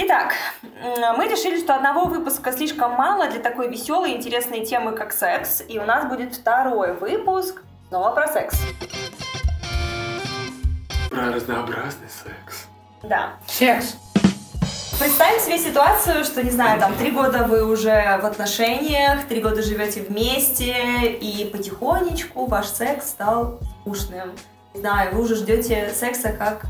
Итак, 0.00 0.32
мы 1.16 1.26
решили, 1.26 1.58
что 1.58 1.74
одного 1.74 2.04
выпуска 2.04 2.52
слишком 2.52 2.92
мало 2.92 3.28
для 3.28 3.40
такой 3.40 3.68
веселой 3.68 4.12
и 4.12 4.16
интересной 4.16 4.64
темы, 4.64 4.92
как 4.92 5.12
секс. 5.12 5.60
И 5.66 5.76
у 5.80 5.84
нас 5.84 6.08
будет 6.08 6.36
второй 6.36 6.94
выпуск 6.94 7.62
снова 7.88 8.12
про 8.12 8.28
секс. 8.28 8.56
Про 11.10 11.32
разнообразный 11.32 12.06
секс. 12.08 12.68
Да. 13.02 13.32
Секс. 13.48 13.96
Представим 15.00 15.40
себе 15.40 15.58
ситуацию, 15.58 16.22
что, 16.22 16.44
не 16.44 16.50
знаю, 16.50 16.78
там, 16.78 16.94
три 16.94 17.10
года 17.10 17.42
вы 17.42 17.64
уже 17.64 18.20
в 18.22 18.24
отношениях, 18.24 19.26
три 19.26 19.40
года 19.40 19.62
живете 19.62 20.02
вместе, 20.02 21.10
и 21.10 21.44
потихонечку 21.46 22.46
ваш 22.46 22.66
секс 22.66 23.08
стал 23.08 23.58
скучным. 23.80 24.30
Не 24.74 24.80
знаю, 24.80 25.12
вы 25.16 25.22
уже 25.22 25.34
ждете 25.34 25.90
секса 25.92 26.30
как 26.30 26.66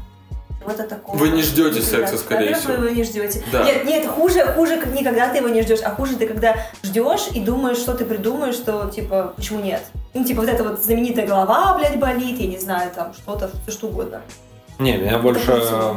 чего-то 0.61 0.83
такого. 0.85 1.17
Вы 1.17 1.31
не 1.31 1.43
ждете 1.43 1.81
секса, 1.81 2.19
скорее 2.19 2.55
во-первых, 2.55 2.61
всего. 2.63 2.77
Вы 2.77 2.87
его 2.87 2.97
не 2.97 3.05
ждете. 3.05 3.43
Да. 3.53 3.65
Нет, 3.65 3.85
нет, 3.85 4.07
хуже, 4.07 4.45
хуже 4.55 4.79
как 4.79 4.93
не 4.93 5.03
когда 5.03 5.29
ты 5.29 5.39
его 5.39 5.49
не 5.49 5.63
ждешь, 5.63 5.81
а 5.85 5.91
хуже 5.91 6.17
ты 6.17 6.27
когда 6.27 6.57
ждешь 6.83 7.29
и 7.35 7.41
думаешь, 7.41 7.79
что 7.79 7.95
ты 7.95 8.05
придумаешь, 8.05 8.55
что 8.55 8.89
типа, 8.89 9.35
почему 9.37 9.61
нет? 9.61 9.83
Ну, 10.15 10.25
типа, 10.25 10.43
вот 10.43 10.51
эта 10.51 10.65
вот 10.65 10.83
знаменитая 10.83 11.27
голова, 11.27 11.77
блядь, 11.79 11.99
болит, 11.99 12.41
я 12.41 12.47
не 12.47 12.59
знаю, 12.59 12.91
там, 12.95 13.15
что-то, 13.15 13.51
все 13.63 13.73
что 13.73 13.87
угодно. 13.89 14.21
Не, 14.79 14.97
меня 14.97 15.19
больше 15.19 15.47
красиво. 15.47 15.97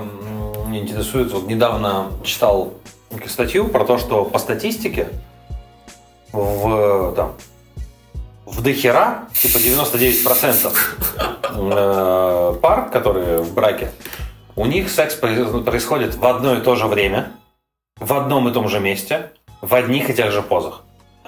м, 0.65 0.75
интересует, 0.75 1.31
вот 1.31 1.47
недавно 1.47 2.07
читал 2.23 2.73
статью 3.27 3.67
про 3.67 3.85
то, 3.85 3.97
что 3.97 4.25
по 4.25 4.39
статистике 4.39 5.07
в, 6.31 7.13
там, 7.15 7.33
в 8.45 8.61
дохера, 8.61 9.25
типа 9.33 9.57
99% 9.57 10.73
э, 11.53 12.55
пар, 12.61 12.89
которые 12.89 13.41
в 13.41 13.53
браке, 13.53 13.91
у 14.55 14.65
них 14.65 14.89
секс 14.89 15.15
происходит 15.15 16.15
в 16.15 16.25
одно 16.25 16.55
и 16.55 16.61
то 16.61 16.75
же 16.75 16.87
время, 16.87 17.31
в 17.99 18.13
одном 18.13 18.49
и 18.49 18.53
том 18.53 18.67
же 18.69 18.79
месте, 18.79 19.31
в 19.61 19.73
одних 19.73 20.09
и 20.09 20.13
тех 20.13 20.31
же 20.31 20.41
позах. 20.41 20.83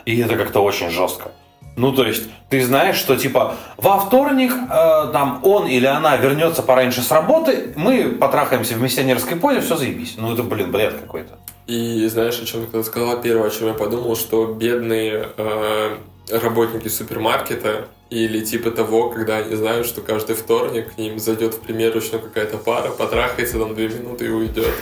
И 0.05 0.19
это 0.19 0.35
как-то 0.35 0.61
очень 0.61 0.89
жестко. 0.89 1.31
Ну, 1.75 1.91
то 1.91 2.05
есть, 2.05 2.23
ты 2.49 2.63
знаешь, 2.63 2.97
что 2.97 3.15
типа 3.15 3.55
во 3.77 3.99
вторник 3.99 4.51
э, 4.53 5.11
там 5.11 5.39
он 5.43 5.67
или 5.67 5.87
она 5.87 6.15
вернется 6.17 6.61
пораньше 6.61 7.01
с 7.01 7.09
работы, 7.09 7.73
мы 7.75 8.09
потрахаемся 8.09 8.75
в 8.75 8.81
миссионерской 8.81 9.37
позе, 9.37 9.61
все 9.61 9.75
заебись. 9.75 10.15
Ну, 10.17 10.33
это, 10.33 10.43
блин, 10.43 10.71
бред 10.71 10.93
какой-то. 10.93 11.39
И 11.65 12.05
знаешь, 12.07 12.39
о 12.39 12.45
чем 12.45 12.65
когда 12.67 12.83
сказала 12.83 13.17
первое, 13.17 13.47
о 13.47 13.49
чем 13.49 13.69
я 13.69 13.73
подумал, 13.73 14.15
что 14.15 14.45
бедные 14.45 15.29
э, 15.35 15.97
работники 16.29 16.89
супермаркета 16.89 17.87
или 18.13 18.41
типа 18.41 18.69
того, 18.69 19.09
когда 19.09 19.37
они 19.37 19.55
знают, 19.55 19.87
что 19.87 20.01
каждый 20.01 20.35
вторник 20.35 20.93
к 20.93 20.97
ним 20.97 21.17
зайдет 21.17 21.55
в 21.55 21.59
примерочную 21.61 22.21
какая-то 22.21 22.57
пара, 22.57 22.89
потрахается 22.89 23.57
там 23.57 23.73
две 23.73 23.89
минуты 23.89 24.25
и 24.25 24.29
уйдет. 24.29 24.73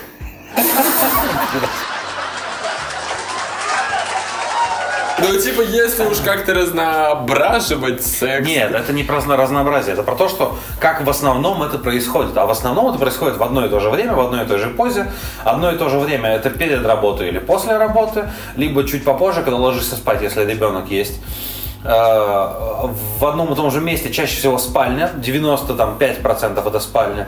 Ну, 5.19 5.39
типа, 5.39 5.61
если 5.61 6.03
уж 6.05 6.17
как-то 6.17 6.55
разноображивать 6.55 8.03
секс... 8.03 8.47
Нет, 8.47 8.73
это 8.73 8.91
не 8.91 9.03
про 9.03 9.17
разно- 9.17 9.37
разнообразие, 9.37 9.93
это 9.93 10.01
про 10.01 10.15
то, 10.15 10.27
что 10.27 10.57
как 10.79 11.05
в 11.05 11.09
основном 11.09 11.61
это 11.61 11.77
происходит. 11.77 12.35
А 12.37 12.47
в 12.47 12.49
основном 12.49 12.89
это 12.89 12.97
происходит 12.97 13.37
в 13.37 13.43
одно 13.43 13.63
и 13.63 13.69
то 13.69 13.79
же 13.79 13.91
время, 13.91 14.13
в 14.13 14.19
одной 14.19 14.45
и 14.45 14.47
той 14.47 14.57
же 14.57 14.69
позе. 14.69 15.11
Одно 15.43 15.71
и 15.71 15.77
то 15.77 15.89
же 15.89 15.99
время 15.99 16.31
это 16.31 16.49
перед 16.49 16.83
работой 16.83 17.27
или 17.27 17.37
после 17.37 17.77
работы, 17.77 18.31
либо 18.55 18.83
чуть 18.83 19.03
попозже, 19.03 19.43
когда 19.43 19.57
ложишься 19.57 19.95
спать, 19.95 20.23
если 20.23 20.43
ребенок 20.43 20.89
есть. 20.89 21.21
Э, 21.83 22.87
В 23.19 23.25
одном 23.25 23.51
и 23.51 23.55
том 23.55 23.71
же 23.71 23.81
месте 23.81 24.11
чаще 24.11 24.35
всего 24.37 24.57
спальня, 24.57 25.11
95% 25.17 26.67
это 26.67 26.79
спальня. 26.79 27.27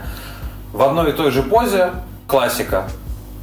В 0.71 0.81
одной 0.83 1.09
и 1.09 1.13
той 1.13 1.31
же 1.31 1.43
позе, 1.43 1.91
классика. 2.27 2.87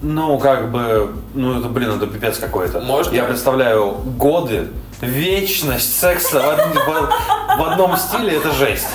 Ну, 0.02 0.38
как 0.38 0.70
бы, 0.70 1.14
ну, 1.34 1.58
это, 1.58 1.68
блин, 1.68 1.90
это 1.96 2.06
пипец 2.06 2.38
какой-то. 2.38 2.80
Можно? 2.80 3.14
Я 3.14 3.24
представляю 3.24 3.92
годы, 4.16 4.68
вечность 5.00 5.98
секса 5.98 6.40
в- 6.40 7.58
в 7.58 7.62
одном 7.70 7.96
стиле, 7.96 8.36
это 8.38 8.50
жесть. 8.52 8.88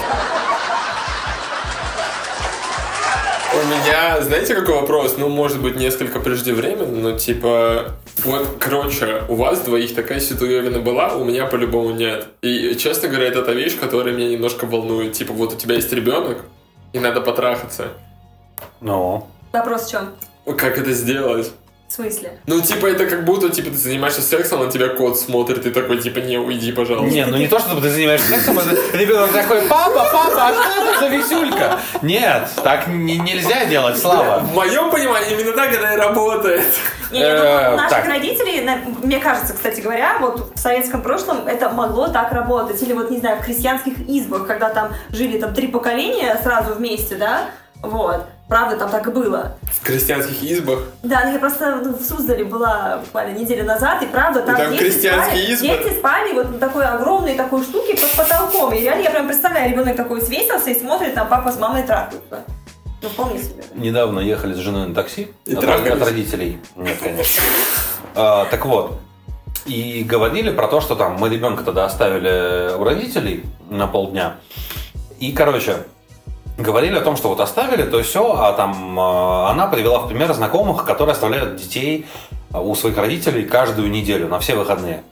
Меня, 3.66 4.22
знаете, 4.22 4.56
какой 4.56 4.76
вопрос? 4.76 5.16
Ну, 5.18 5.30
может 5.30 5.62
быть, 5.62 5.76
несколько 5.76 6.20
преждевременно, 6.20 7.12
но 7.12 7.18
типа... 7.18 7.92
Вот, 8.24 8.58
короче, 8.60 9.24
у 9.28 9.36
вас 9.36 9.62
двоих 9.62 9.94
такая 9.94 10.20
ситуация 10.20 10.80
была, 10.80 11.16
у 11.16 11.26
меня 11.26 11.46
по-любому 11.46 11.92
нет. 11.92 12.28
И, 12.42 12.76
честно 12.76 13.10
говоря, 13.10 13.28
это 13.28 13.42
та 13.42 13.52
вещь, 13.52 13.78
которая 13.80 14.14
меня 14.14 14.30
немножко 14.30 14.66
волнует. 14.66 15.14
Типа, 15.14 15.34
вот 15.34 15.54
у 15.54 15.58
тебя 15.58 15.76
есть 15.76 15.92
ребенок, 15.92 16.46
и 16.94 17.00
надо 17.00 17.22
потрахаться. 17.22 17.90
Ну, 18.82 19.28
Вопрос 19.56 19.88
в 19.88 19.92
чем? 19.92 20.10
Как 20.58 20.78
это 20.78 20.92
сделать? 20.92 21.52
В 21.88 21.94
смысле? 21.94 22.40
Ну, 22.48 22.62
типа, 22.62 22.88
это 22.88 23.06
как 23.06 23.26
будто, 23.26 23.50
типа, 23.50 23.70
ты 23.70 23.78
занимаешься 23.78 24.22
сексом, 24.22 24.62
а 24.62 24.66
на 24.66 24.72
тебя 24.72 24.90
кот 24.90 25.20
смотрит, 25.20 25.66
и 25.68 25.72
такой, 25.72 26.00
типа, 26.02 26.18
не, 26.20 26.38
уйди, 26.38 26.72
пожалуйста. 26.72 27.14
не, 27.14 27.26
ну 27.26 27.38
не 27.38 27.48
то, 27.48 27.60
чтобы 27.60 27.80
ты 27.80 27.90
занимаешься 27.90 28.28
сексом, 28.28 28.58
это 28.58 28.76
ребенок 28.98 29.32
такой, 29.32 29.62
папа, 29.64 30.10
папа, 30.12 30.48
а 30.48 30.54
что 30.54 30.84
это 30.84 31.00
за 31.00 31.08
висюлька? 31.08 31.80
Нет, 32.02 32.50
так 32.64 32.88
не- 32.88 33.20
нельзя 33.20 33.66
делать, 33.66 33.98
Слава. 34.00 34.40
В 34.40 34.54
моем 34.56 34.90
понимании, 34.90 35.34
именно 35.40 35.54
так 35.54 35.72
это 35.72 35.94
и 35.94 35.96
работает. 35.96 36.64
Не, 37.12 37.20
я 37.20 37.36
думаю, 37.38 37.60
Э, 37.60 37.76
наших 37.76 38.06
родителей, 38.08 38.68
мне 39.04 39.20
кажется, 39.20 39.54
кстати 39.54 39.80
говоря, 39.80 40.18
вот 40.20 40.54
в 40.56 40.60
советском 40.60 41.04
прошлом 41.04 41.48
это 41.48 41.70
могло 41.70 42.08
так 42.08 42.32
работать. 42.34 42.82
Или 42.82 42.94
вот, 42.94 43.12
не 43.12 43.20
знаю, 43.20 43.40
в 43.40 43.46
крестьянских 43.46 43.94
избах, 44.10 44.48
когда 44.48 44.70
там 44.70 44.90
жили 45.12 45.40
там 45.40 45.54
три 45.54 45.68
поколения 45.68 46.38
сразу 46.44 46.74
вместе, 46.74 47.16
да, 47.16 47.46
вот. 47.82 48.26
Правда, 48.48 48.78
там 48.78 48.92
так 48.92 49.08
и 49.08 49.10
было. 49.10 49.58
В 49.64 49.84
крестьянских 49.84 50.44
избах. 50.44 50.80
Да, 51.02 51.22
ну 51.26 51.34
я 51.34 51.40
просто 51.40 51.82
ну, 51.84 51.98
в 51.98 52.04
Суздале 52.04 52.44
была 52.44 52.98
буквально 53.04 53.38
неделю 53.40 53.66
назад, 53.66 54.04
и 54.04 54.06
правда, 54.06 54.42
там, 54.44 54.56
там 54.56 54.72
дети, 54.72 54.84
крестьянские 54.84 55.42
спали, 55.44 55.54
избы? 55.54 55.68
дети 55.68 55.98
спали 55.98 56.34
вот 56.34 56.52
на 56.52 56.60
такой 56.60 56.86
огромной 56.86 57.34
такой 57.34 57.64
штуке 57.64 57.96
под 57.98 58.12
потолком. 58.12 58.72
И 58.74 58.82
реально 58.82 59.04
я 59.04 59.10
прям 59.10 59.28
представляю, 59.28 59.72
ребенок 59.72 59.96
такой 59.96 60.22
свесился 60.22 60.70
и 60.70 60.80
смотрит, 60.80 61.16
там 61.16 61.28
папа 61.28 61.52
с 61.52 61.58
мамой 61.60 61.84
трахаются. 61.84 62.44
Ну, 63.02 63.10
вполне 63.10 63.40
себе. 63.40 63.64
Недавно 63.74 64.20
ехали 64.20 64.54
с 64.54 64.58
женой 64.58 64.88
на 64.88 64.96
такси 64.96 65.32
И 65.46 65.56
от, 65.56 65.62
трахались? 65.62 65.92
от 65.94 66.04
родителей. 66.04 66.60
Нет, 66.76 66.98
конечно. 67.02 67.44
А, 68.14 68.46
так 68.46 68.66
вот, 68.66 69.00
и 69.66 70.04
говорили 70.04 70.52
про 70.52 70.68
то, 70.68 70.82
что 70.82 70.96
там 70.96 71.16
мы 71.16 71.30
ребенка 71.30 71.64
тогда 71.64 71.86
оставили 71.86 72.76
у 72.76 72.84
родителей 72.84 73.44
на 73.70 73.88
полдня. 73.88 74.36
И, 75.20 75.32
короче, 75.32 75.78
говорили 76.58 76.98
о 76.98 77.02
том, 77.02 77.18
что 77.18 77.30
вот 77.30 77.40
оставили, 77.40 77.84
то 77.84 78.02
все, 78.02 78.34
а 78.34 78.54
там 78.54 79.00
э, 79.00 79.50
она 79.50 79.68
привела 79.68 80.00
в 80.00 80.08
пример 80.08 80.34
знакомых, 80.34 80.86
которые 80.86 81.14
оставляют 81.14 81.56
детей 81.58 82.06
э, 82.54 82.60
у 82.60 82.76
своих 82.76 82.98
родителей 82.98 83.44
каждую 83.44 83.90
неделю, 83.90 84.28
на 84.28 84.40
все 84.40 84.56
выходные. 84.56 85.04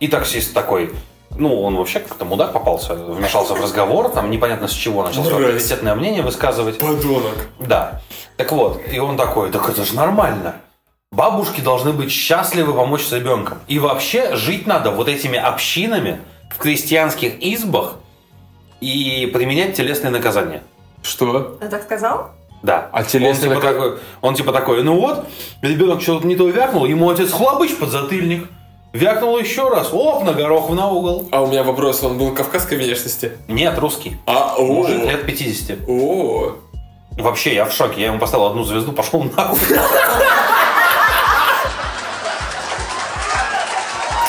И 0.00 0.08
таксист 0.08 0.52
такой, 0.52 0.92
ну, 1.38 1.62
он 1.62 1.76
вообще 1.76 2.00
как-то 2.00 2.24
мудак 2.24 2.52
попался, 2.52 2.94
вмешался 2.94 3.54
в 3.54 3.60
разговор, 3.60 4.10
там 4.10 4.30
непонятно 4.30 4.68
с 4.68 4.72
чего 4.72 5.02
начал 5.02 5.24
свое 5.24 5.46
Мразь. 5.46 5.56
авторитетное 5.56 5.94
мнение 5.94 6.22
высказывать. 6.22 6.78
Подонок. 6.78 7.48
Да. 7.60 8.00
Так 8.36 8.52
вот, 8.52 8.80
и 8.90 8.98
он 8.98 9.16
такой, 9.16 9.50
так 9.50 9.68
это 9.68 9.84
же 9.84 9.94
нормально. 9.94 10.56
Бабушки 11.12 11.60
должны 11.60 11.92
быть 11.92 12.10
счастливы 12.10 12.72
помочь 12.72 13.04
с 13.04 13.12
ребенком. 13.12 13.58
И 13.68 13.78
вообще 13.78 14.34
жить 14.34 14.66
надо 14.66 14.90
вот 14.90 15.08
этими 15.08 15.38
общинами 15.38 16.20
в 16.50 16.58
крестьянских 16.58 17.34
избах 17.40 17.96
и 18.80 19.30
применять 19.32 19.76
телесные 19.76 20.10
наказания. 20.10 20.62
Что? 21.02 21.58
Он 21.60 21.68
так 21.68 21.82
сказал? 21.82 22.30
Да. 22.62 22.88
А 22.92 23.00
он, 23.00 23.04
телесные 23.06 23.50
типа 23.50 23.60
нака- 23.60 23.72
такой, 23.72 23.98
он 24.20 24.34
типа 24.34 24.52
такой, 24.52 24.82
ну 24.84 25.00
вот, 25.00 25.24
ребенок 25.62 26.00
что-то 26.00 26.26
не 26.26 26.36
то 26.36 26.48
вякнул, 26.48 26.84
ему 26.86 27.10
отец 27.10 27.32
хлобыч 27.32 27.76
под 27.76 27.90
затыльник. 27.90 28.48
Вякнул 28.92 29.38
еще 29.38 29.68
раз, 29.68 29.88
оп, 29.92 30.22
на 30.22 30.32
горох 30.34 30.68
на 30.70 30.88
угол. 30.88 31.26
А 31.32 31.42
у 31.42 31.46
меня 31.46 31.64
вопрос, 31.64 32.02
он 32.02 32.18
был 32.18 32.34
кавказской 32.34 32.76
внешности? 32.76 33.32
Нет, 33.48 33.78
русский. 33.78 34.18
А, 34.26 34.54
о, 34.58 34.64
Мужик 34.66 35.04
лет 35.04 35.24
50. 35.26 35.78
о, 35.88 36.56
Вообще, 37.18 37.54
я 37.54 37.64
в 37.64 37.72
шоке. 37.72 38.00
Я 38.02 38.06
ему 38.08 38.18
поставил 38.18 38.46
одну 38.46 38.64
звезду, 38.64 38.92
пошел 38.92 39.22
нахуй. 39.22 39.58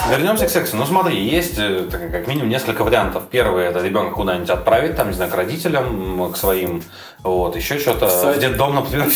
Вернемся 0.09 0.45
к 0.47 0.49
сексу. 0.49 0.75
Ну 0.75 0.85
смотри, 0.85 1.17
есть 1.23 1.57
э, 1.57 1.87
так, 1.89 2.11
как 2.11 2.27
минимум 2.27 2.49
несколько 2.49 2.83
вариантов. 2.83 3.23
Первый 3.31 3.65
это 3.65 3.79
ребенка 3.79 4.15
куда-нибудь 4.15 4.49
отправить, 4.49 4.95
там, 4.95 5.07
не 5.07 5.13
знаю, 5.13 5.31
к 5.31 5.35
родителям, 5.35 6.31
к 6.31 6.37
своим, 6.37 6.83
вот, 7.23 7.55
еще 7.55 7.79
что-то. 7.79 8.07
Кстати. 8.07 8.37
В 8.37 8.41
детдом, 8.41 8.75
например. 8.75 9.07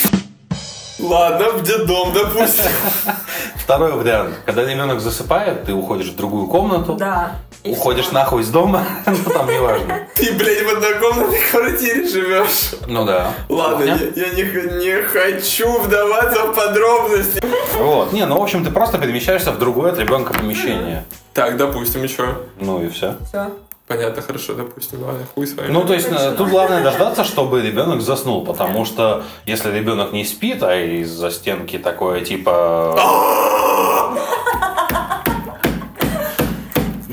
Ладно, 0.99 1.51
в 1.51 1.63
детдом, 1.63 2.13
допустим. 2.13 2.71
Второй 3.55 3.91
вариант. 3.91 4.35
Когда 4.45 4.63
ребенок 4.63 4.99
засыпает, 5.01 5.65
ты 5.65 5.73
уходишь 5.73 6.07
в 6.07 6.15
другую 6.15 6.47
комнату, 6.47 6.95
Да. 6.95 7.33
И 7.63 7.71
уходишь 7.71 8.11
нахуй 8.11 8.41
из 8.41 8.49
дома, 8.49 8.85
ну 9.05 9.31
там 9.31 9.47
неважно. 9.47 10.07
Ты, 10.15 10.33
блядь, 10.33 10.63
в 10.63 10.77
однокомнатной 10.77 11.39
квартире 11.51 12.07
живешь. 12.07 12.75
Ну 12.87 13.05
да. 13.05 13.33
Ладно, 13.49 13.83
я, 13.83 13.95
я 13.95 14.29
не, 14.33 14.85
не 14.85 15.01
хочу 15.03 15.79
вдаваться 15.79 16.47
в 16.47 16.55
подробности. 16.55 17.41
Вот. 17.77 18.13
Не, 18.13 18.25
ну 18.25 18.39
в 18.39 18.43
общем, 18.43 18.63
ты 18.63 18.71
просто 18.71 18.97
перемещаешься 18.97 19.51
в 19.51 19.59
другое 19.59 19.91
от 19.91 19.99
ребенка 19.99 20.33
помещение. 20.33 21.05
Так, 21.33 21.57
допустим, 21.57 22.03
и 22.03 22.07
что? 22.07 22.45
Ну 22.59 22.83
и 22.83 22.89
все. 22.89 23.15
Все. 23.27 23.51
Понятно, 23.87 24.21
хорошо, 24.21 24.53
допустим, 24.53 25.01
ладно, 25.01 25.25
хуй 25.33 25.47
с 25.47 25.55
вами. 25.55 25.71
Ну, 25.71 25.85
то 25.85 25.93
есть, 25.93 26.09
э, 26.11 26.33
тут 26.37 26.49
главное 26.49 26.83
дождаться, 26.83 27.23
чтобы 27.23 27.61
ребенок 27.61 28.01
заснул, 28.01 28.43
потому 28.43 28.83
что 28.83 29.23
если 29.45 29.71
ребенок 29.71 30.11
не 30.11 30.25
спит, 30.25 30.61
а 30.61 30.75
из-за 30.75 31.31
стенки 31.31 31.79
такое 31.79 32.19
типа... 32.19 32.99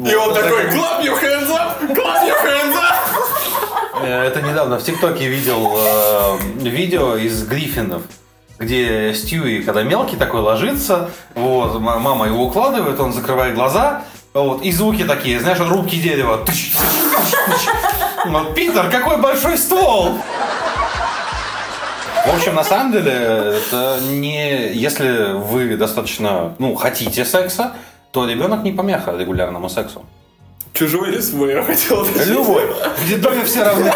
И 0.04 0.14
он 0.14 0.34
такой, 0.34 0.64
clap 0.64 1.02
your 1.02 1.18
hands 1.20 1.50
up, 1.50 1.80
clap 1.94 2.26
your 2.26 2.44
hands 2.44 2.76
up. 2.76 4.02
Э, 4.02 4.24
Это 4.26 4.42
недавно 4.42 4.78
в 4.78 4.82
ТикТоке 4.82 5.28
видел 5.28 5.78
э, 5.78 6.38
видео 6.58 7.16
из 7.16 7.46
Гриффинов, 7.46 8.02
где 8.58 9.14
Стьюи, 9.14 9.62
когда 9.62 9.82
мелкий 9.82 10.16
такой 10.16 10.40
ложится, 10.40 11.10
вот, 11.34 11.80
мама 11.80 12.26
его 12.26 12.44
укладывает, 12.44 13.00
он 13.00 13.12
закрывает 13.12 13.54
глаза, 13.54 14.02
вот, 14.34 14.62
и 14.62 14.72
звуки 14.72 15.04
такие, 15.04 15.40
знаешь, 15.40 15.60
рубки 15.60 15.96
дерева. 15.96 16.38
Тыщ, 16.44 16.72
тыщ, 16.72 17.30
тыщ. 17.46 17.68
Вот, 18.26 18.54
Питер, 18.54 18.90
какой 18.90 19.16
большой 19.18 19.56
ствол! 19.56 20.18
В 22.26 22.34
общем, 22.34 22.54
на 22.54 22.64
самом 22.64 22.92
деле, 22.92 23.12
это 23.12 24.00
не... 24.02 24.72
Если 24.72 25.34
вы 25.34 25.76
достаточно, 25.76 26.54
ну, 26.58 26.74
хотите 26.74 27.24
секса, 27.24 27.74
то 28.14 28.26
ребенок 28.26 28.62
не 28.62 28.70
помеха 28.70 29.10
регулярному 29.16 29.68
сексу. 29.68 30.04
Чужой 30.72 31.08
или 31.10 31.20
свой, 31.20 31.52
я 31.52 31.62
хотел 31.64 32.02
уточнить. 32.02 32.28
Любой. 32.28 32.64
В 32.96 33.08
детдоме 33.08 33.44
все 33.44 33.64
равны. 33.64 33.92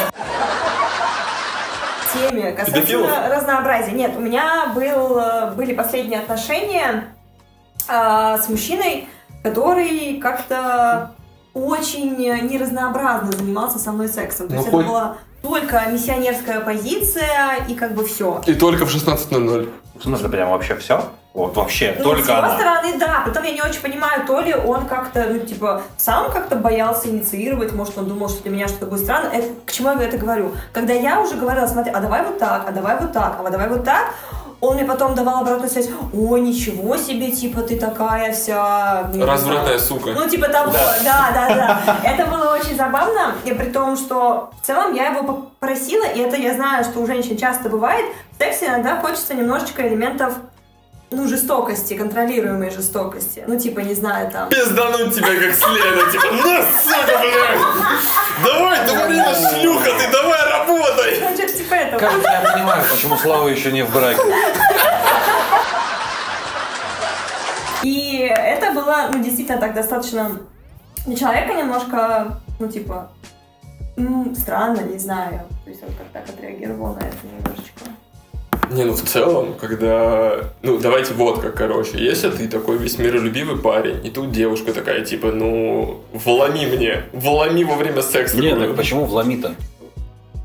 теме 2.12 2.50
касательно 2.52 2.80
Педофилов? 2.86 3.10
разнообразия. 3.30 3.92
Нет, 3.92 4.12
у 4.16 4.20
меня 4.20 4.72
был, 4.74 5.18
э, 5.20 5.50
были 5.52 5.72
последние 5.72 6.18
отношения 6.20 7.04
а, 7.86 8.38
с 8.38 8.48
мужчиной, 8.48 9.06
который 9.44 10.18
как-то 10.20 11.12
очень 11.54 12.16
неразнообразно 12.16 13.30
занимался 13.32 13.78
со 13.78 13.92
мной 13.92 14.08
сексом. 14.08 14.48
То 14.48 14.54
Ну, 14.54 14.60
есть 14.60 14.70
хоть- 14.70 14.80
это 14.84 14.88
была 14.92 15.16
только 15.42 15.84
миссионерская 15.90 16.60
позиция 16.60 17.56
и 17.68 17.74
как 17.74 17.94
бы 17.94 18.04
все. 18.04 18.42
И 18.46 18.54
только 18.54 18.84
в 18.84 18.90
16.00. 18.92 19.70
В 19.98 20.02
смысле, 20.02 20.28
прям 20.28 20.50
вообще 20.50 20.74
все? 20.76 21.04
Вот 21.34 21.54
вообще, 21.56 21.94
Ну, 21.98 22.02
с 22.02 22.04
только 22.04 22.32
его 22.32 22.38
она. 22.42 22.54
стороны, 22.56 22.98
да. 22.98 23.22
Потом 23.25 23.44
я 23.44 23.52
не 23.52 23.62
очень 23.62 23.80
понимаю, 23.80 24.26
то 24.26 24.40
ли 24.40 24.54
он 24.54 24.86
как-то, 24.86 25.25
ну, 25.28 25.38
типа, 25.38 25.82
сам 25.96 26.30
как-то 26.32 26.56
боялся 26.56 27.08
инициировать, 27.08 27.72
может, 27.72 27.96
он 27.98 28.06
думал, 28.06 28.28
что 28.28 28.42
для 28.42 28.50
меня 28.50 28.66
что-то 28.66 28.86
будет 28.86 29.04
странно. 29.04 29.28
Это, 29.32 29.46
к 29.64 29.70
чему 29.70 29.90
я 29.90 30.02
это 30.02 30.19
говорю? 30.19 30.52
Когда 30.72 30.94
я 30.94 31.20
уже 31.20 31.36
говорила, 31.36 31.66
смотри, 31.66 31.92
а 31.92 32.00
давай 32.00 32.25
вот 32.25 32.38
так, 32.38 32.64
а 32.66 32.72
давай 32.72 32.98
вот 32.98 33.12
так, 33.12 33.36
а 33.38 33.42
вот 33.42 33.52
давай 33.52 33.69
вот 33.69 33.84
так, 33.84 34.14
он 34.60 34.75
мне 34.75 34.84
потом 34.84 35.14
давал 35.14 35.42
обратную 35.42 35.70
связь, 35.70 35.88
о, 36.12 36.36
ничего 36.38 36.96
себе, 36.96 37.30
типа, 37.30 37.60
ты 37.60 37.78
такая 37.78 38.32
вся... 38.32 39.08
ну, 39.14 39.25
Развратная 39.25 39.78
знаю». 39.78 40.00
сука. 40.00 40.10
Ну, 40.16 40.28
типа 40.28 40.48
того, 40.48 40.72
да, 41.04 41.30
да, 41.32 41.54
да. 41.54 41.96
Это 42.02 42.26
было 42.26 42.54
очень 42.54 42.76
забавно, 42.76 43.34
и 43.44 43.52
при 43.52 43.66
том, 43.70 43.96
что 43.96 44.50
в 44.60 44.66
целом 44.66 44.94
я 44.94 45.10
его 45.10 45.22
попросила, 45.22 46.04
и 46.04 46.19
это 46.19 46.36
я 46.36 46.54
знаю, 46.54 46.82
что 46.82 46.98
у 46.98 47.06
женщин 47.06 47.36
часто 47.36 47.69
бывает, 47.69 48.04
в 48.36 48.38
сексе 48.42 48.66
иногда 48.66 48.96
хочется 48.96 49.34
немножечко 49.34 49.86
элементов 49.86 50.34
ну, 51.10 51.26
жестокости, 51.26 51.94
контролируемой 51.94 52.70
жестокости. 52.70 53.43
Ну, 53.46 53.58
типа, 53.58 53.81
не 53.81 53.94
знаю, 53.94 54.31
там... 54.31 54.49
Пиздануть 54.50 55.14
тебя 55.14 55.28
как 55.28 55.55
следует. 55.55 56.12
Типа, 56.12 56.26
на, 56.26 56.62
сука, 56.62 57.19
блядь! 57.20 58.44
Давай, 58.44 58.87
Тамарина, 58.87 59.34
шлюха, 59.34 59.90
ты 59.99 60.12
давай 60.12 60.50
работай! 60.50 61.20
Ну, 61.20 61.34
что-то 61.34 61.52
типа 61.52 61.75
этого. 61.75 62.00
Кажется, 62.00 62.31
я 62.31 62.52
понимаю, 62.52 62.84
почему 62.90 63.16
Слава 63.16 63.49
еще 63.49 63.72
не 63.72 63.82
в 63.82 63.93
браке. 63.93 64.20
И 67.82 68.19
это 68.37 68.72
было, 68.72 69.08
ну, 69.12 69.22
действительно 69.22 69.58
так 69.58 69.72
достаточно 69.75 70.40
для 71.06 71.16
человека 71.16 71.54
немножко, 71.54 72.38
ну, 72.58 72.69
типа, 72.69 73.11
м, 73.96 74.34
странно, 74.34 74.81
не 74.81 74.99
знаю. 74.99 75.40
То 75.64 75.70
есть 75.70 75.82
он 75.82 75.90
как 75.90 76.08
так 76.12 76.28
отреагировал 76.28 76.94
на 76.94 76.99
это 76.99 77.16
немножечко. 77.25 77.84
Не, 78.70 78.84
ну 78.84 78.92
в 78.92 79.02
целом, 79.02 79.54
когда... 79.60 80.32
Ну, 80.62 80.78
давайте 80.78 81.14
вот 81.14 81.40
как, 81.40 81.54
короче. 81.54 81.98
Если 81.98 82.30
ты 82.30 82.48
такой 82.48 82.78
весь 82.78 82.98
миролюбивый 82.98 83.58
парень, 83.58 84.04
и 84.06 84.10
тут 84.10 84.30
девушка 84.32 84.72
такая, 84.72 85.04
типа, 85.04 85.32
ну, 85.32 86.00
вломи 86.12 86.66
мне, 86.66 87.04
вломи 87.12 87.64
во 87.64 87.76
время 87.76 88.02
секса. 88.02 88.36
Нет, 88.38 88.58
так 88.58 88.76
почему 88.76 89.04
вломи-то? 89.04 89.54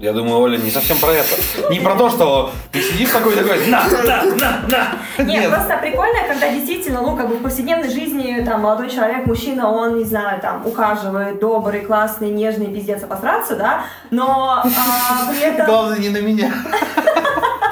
Я 0.03 0.11
думаю, 0.11 0.39
Оля 0.39 0.57
не 0.57 0.69
совсем 0.69 0.97
про 0.97 1.13
это. 1.13 1.71
Не 1.71 1.79
про 1.79 1.95
то, 1.95 2.09
что 2.09 2.51
ты 2.73 2.81
сидишь 2.81 3.09
такой 3.09 3.37
такой, 3.37 3.65
на, 3.67 3.87
на, 3.87 4.23
на, 4.35 4.61
на. 4.67 5.23
Нет, 5.23 5.49
просто 5.49 5.77
прикольно, 5.77 6.27
когда 6.27 6.51
действительно, 6.51 7.01
ну, 7.01 7.15
как 7.15 7.29
бы 7.29 7.35
в 7.35 7.41
повседневной 7.41 7.89
жизни, 7.89 8.43
там, 8.45 8.63
молодой 8.63 8.89
человек, 8.89 9.25
мужчина, 9.25 9.71
он, 9.71 9.99
не 9.99 10.03
знаю, 10.03 10.41
там, 10.41 10.65
ухаживает, 10.65 11.39
добрый, 11.39 11.85
классный, 11.85 12.31
нежный, 12.31 12.67
пиздец, 12.67 13.01
обосраться, 13.01 13.55
да, 13.55 13.85
но 14.11 14.61
а, 14.65 15.31
при 15.31 15.41
этом... 15.41 15.67
Главное, 15.67 15.99
не 15.99 16.09
на 16.09 16.19
меня. 16.19 16.53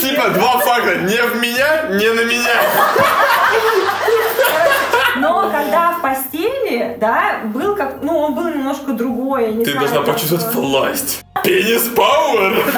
Типа, 0.00 0.28
два 0.30 0.58
факта. 0.58 0.96
Не 0.96 1.22
в 1.22 1.36
меня, 1.36 1.82
не 1.90 2.12
на 2.12 2.24
меня. 2.24 2.62
Но 5.16 5.50
когда 5.50 5.92
в 5.92 6.02
постели, 6.02 6.96
да, 7.00 7.40
был 7.44 7.74
как, 7.74 8.02
ну, 8.02 8.18
он 8.18 8.34
был 8.34 8.48
немножко 8.48 8.92
другой, 8.92 9.64
Ты 9.64 9.72
знаю, 9.72 9.78
должна 9.80 10.02
почувствовать 10.02 10.54
власть. 10.54 11.24
Пенис 11.42 11.88
пауэр. 11.88 12.62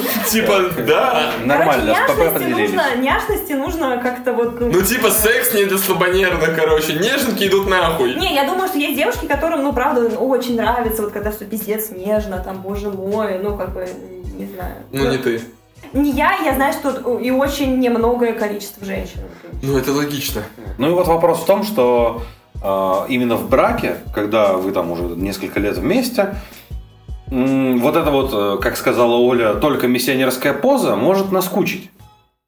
Типа, 0.30 0.60
да. 0.86 1.32
Нормально, 1.44 1.94
Короче, 2.06 2.28
определились. 2.28 2.70
няшности 2.70 2.72
нужно, 2.72 2.96
няшности 3.02 3.52
нужно 3.52 3.98
как-то 4.02 4.32
вот, 4.32 4.60
ну, 4.60 4.70
Ну, 4.72 4.82
типа, 4.82 5.10
секс 5.10 5.54
не 5.54 5.64
для 5.64 5.78
слабонервных, 5.78 6.54
короче. 6.56 6.94
Неженки 6.94 7.46
идут 7.46 7.68
нахуй. 7.68 8.14
Не, 8.14 8.34
я 8.34 8.44
думаю, 8.44 8.68
что 8.68 8.78
есть 8.78 8.96
девушки, 8.96 9.26
которым, 9.26 9.62
ну, 9.62 9.72
правда, 9.72 10.06
очень 10.18 10.56
нравится, 10.56 11.02
вот 11.02 11.12
когда 11.12 11.30
все 11.30 11.44
пиздец 11.44 11.90
нежно, 11.90 12.38
там, 12.38 12.62
боже 12.62 12.90
мой, 12.90 13.38
ну, 13.38 13.56
как 13.56 13.72
бы, 13.74 13.86
не 14.38 14.46
знаю. 14.46 14.74
Ну, 14.92 15.10
не 15.10 15.18
ты. 15.18 15.40
Не 15.92 16.10
я, 16.12 16.38
я 16.44 16.54
знаю, 16.54 16.72
что 16.72 17.18
и 17.18 17.30
очень 17.30 17.78
немногое 17.78 18.32
количество 18.32 18.84
женщин. 18.86 19.20
Ну, 19.62 19.76
это 19.76 19.92
логично. 19.92 20.42
Ну 20.78 20.90
и 20.90 20.92
вот 20.92 21.06
вопрос 21.06 21.40
в 21.40 21.44
том, 21.44 21.64
что 21.64 22.22
э, 22.62 22.94
именно 23.08 23.36
в 23.36 23.48
браке, 23.50 23.96
когда 24.14 24.54
вы 24.54 24.72
там 24.72 24.90
уже 24.90 25.02
несколько 25.02 25.60
лет 25.60 25.76
вместе, 25.76 26.34
вот 27.32 27.96
это 27.96 28.10
вот, 28.10 28.30
э, 28.32 28.58
как 28.60 28.76
сказала 28.76 29.14
Оля, 29.14 29.54
только 29.54 29.88
миссионерская 29.88 30.52
поза 30.52 30.96
может 30.96 31.32
наскучить. 31.32 31.90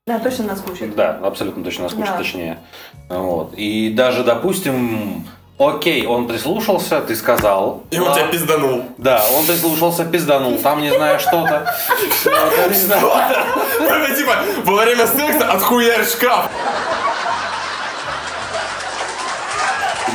Да, 0.06 0.19
точно 0.19 0.44
нас 0.44 0.60
кучит. 0.60 0.94
Да, 0.94 1.19
абсолютно 1.22 1.64
точно 1.64 1.84
наскучить, 1.84 2.10
Да. 2.10 2.19
точнее. 2.19 2.58
Вот. 3.08 3.54
И 3.54 3.88
даже, 3.88 4.22
допустим, 4.22 5.25
окей, 5.58 6.04
он 6.06 6.28
прислушался, 6.28 7.00
ты 7.00 7.16
сказал. 7.16 7.84
И 7.90 7.98
он 7.98 8.08
да, 8.08 8.14
тебя 8.14 8.26
пизданул. 8.26 8.84
Да, 8.98 9.25
он 9.34 9.46
прислушался, 9.46 10.04
пизданул, 10.04 10.58
там, 10.58 10.82
не 10.82 10.90
знаю, 10.94 11.19
что-то. 11.19 11.75
Только, 12.24 14.14
типа, 14.14 14.36
во 14.64 14.82
время 14.82 15.06
секса 15.06 15.50
отхуярь 15.50 16.05
шкаф. 16.05 16.50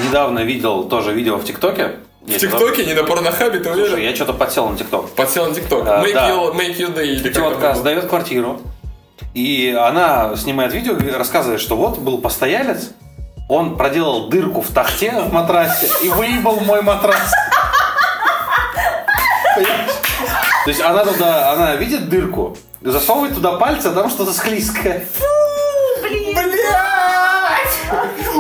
Недавно 0.06 0.40
видел 0.40 0.84
тоже 0.84 1.12
видео 1.14 1.38
в 1.38 1.44
ТикТоке. 1.44 1.96
В 2.30 2.38
ТикТоке, 2.38 2.86
не 2.86 2.94
на 2.94 3.04
порнохабе, 3.04 3.60
ты 3.60 3.66
Слушай, 3.74 3.94
уверен? 3.94 4.10
я 4.10 4.16
что-то 4.16 4.34
подсел 4.34 4.68
на 4.70 4.78
ТикТок. 4.78 5.10
Подсел 5.12 5.48
на 5.48 5.56
ТикТок. 5.56 5.88
А, 5.88 6.04
Make, 6.04 6.14
да. 6.14 6.30
you, 6.30 6.54
make 6.56 6.78
you 6.78 6.94
day. 6.96 7.06
или 7.08 7.32
Тетка 7.34 7.74
сдает 7.76 8.08
квартиру, 8.08 8.62
и 9.34 9.76
она 9.80 10.36
снимает 10.36 10.74
видео 10.74 10.94
и 10.96 11.12
рассказывает, 11.12 11.60
что 11.62 11.76
вот 11.76 11.98
был 11.98 12.20
постоялец, 12.20 12.92
он 13.48 13.78
проделал 13.78 14.28
дырку 14.30 14.62
в 14.62 14.68
тахте 14.70 15.12
в 15.12 15.34
матрасе 15.34 15.88
и 16.04 16.10
выебал 16.10 16.60
мой 16.60 16.82
матрас. 16.82 17.32
То 20.66 20.70
есть 20.70 20.82
она 20.82 21.04
туда, 21.06 21.52
она 21.54 21.76
видит 21.76 22.10
дырку, 22.10 22.56
засовывает 22.82 23.34
туда 23.34 23.54
пальцы, 23.54 23.88
а 23.88 23.92
там 23.92 24.10
что-то 24.10 24.34
склизкое. 24.34 25.06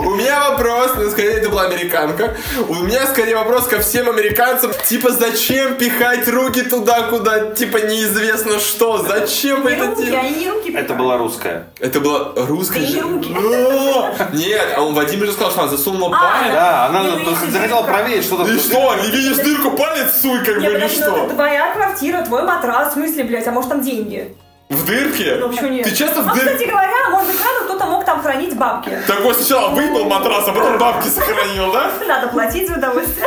У 0.06 0.16
меня 0.16 0.50
вопрос, 0.52 0.92
ну, 0.96 1.10
скорее 1.10 1.34
это 1.34 1.50
была 1.50 1.64
американка. 1.64 2.36
У 2.68 2.76
меня 2.76 3.06
скорее 3.08 3.36
вопрос 3.36 3.68
ко 3.68 3.80
всем 3.80 4.10
американцам. 4.10 4.72
Типа, 4.86 5.12
зачем 5.12 5.76
пихать 5.76 6.28
руки 6.28 6.62
туда, 6.62 7.04
куда, 7.04 7.52
типа, 7.52 7.78
неизвестно 7.78 8.60
что? 8.60 8.98
Зачем 9.00 9.64
вы 9.64 9.72
это 9.72 9.96
делаете? 9.96 10.18
они 10.18 10.36
не 10.36 10.50
руки 10.50 10.72
Это 10.74 10.94
была 10.94 11.18
русская. 11.18 11.68
Это 11.80 12.00
была 12.00 12.32
русская 12.36 12.80
Да 12.82 12.88
же- 12.88 13.02
руки. 13.02 13.36
О! 13.36 14.10
Нет, 14.34 14.68
а 14.76 14.82
он 14.84 14.94
Вадим 14.94 15.26
же 15.26 15.32
сказал, 15.32 15.52
что 15.52 15.62
она 15.62 15.70
засунула 15.72 16.16
А, 16.16 16.20
палец. 16.20 16.54
Да, 16.54 16.86
она 16.88 17.04
ну, 17.04 17.52
захотела 17.52 17.84
проверить, 17.84 18.24
что 18.24 18.38
там. 18.38 18.48
И 18.48 18.58
что, 18.58 18.96
не 18.96 19.12
видишь 19.12 19.38
дырку, 19.38 19.72
палец 19.72 20.22
суй, 20.22 20.40
как 20.44 20.58
бы, 20.60 20.66
или 20.66 20.80
ну, 20.80 20.90
что? 20.90 21.26
это 21.26 21.34
твоя 21.36 21.74
квартира, 21.74 22.24
твой 22.24 22.44
матрас, 22.44 22.92
в 22.92 22.94
смысле, 22.94 23.24
блядь, 23.26 23.48
а 23.48 23.52
может 23.52 23.70
там 23.70 23.82
деньги? 23.82 24.36
В 24.70 24.86
дырке? 24.86 25.38
Ну, 25.40 25.50
почему 25.50 25.70
нет? 25.70 25.84
Ты 25.84 25.96
часто 25.96 26.22
в 26.22 26.30
а, 26.30 26.34
дырке? 26.36 26.52
кстати 26.52 26.70
говоря, 26.70 27.10
может 27.10 27.32
быть, 27.32 27.42
правда, 27.42 27.66
кто-то 27.66 27.86
мог 27.88 28.06
там 28.06 28.22
хранить 28.22 28.56
бабки. 28.56 29.02
Так 29.08 29.22
вот 29.22 29.36
сначала 29.36 29.70
выебал 29.70 30.06
матрас, 30.06 30.48
а 30.48 30.52
потом 30.52 30.78
бабки 30.78 31.08
сохранил, 31.08 31.72
да? 31.72 31.92
Надо 32.08 32.28
платить 32.28 32.68
за 32.68 32.76
удовольствие. 32.76 33.26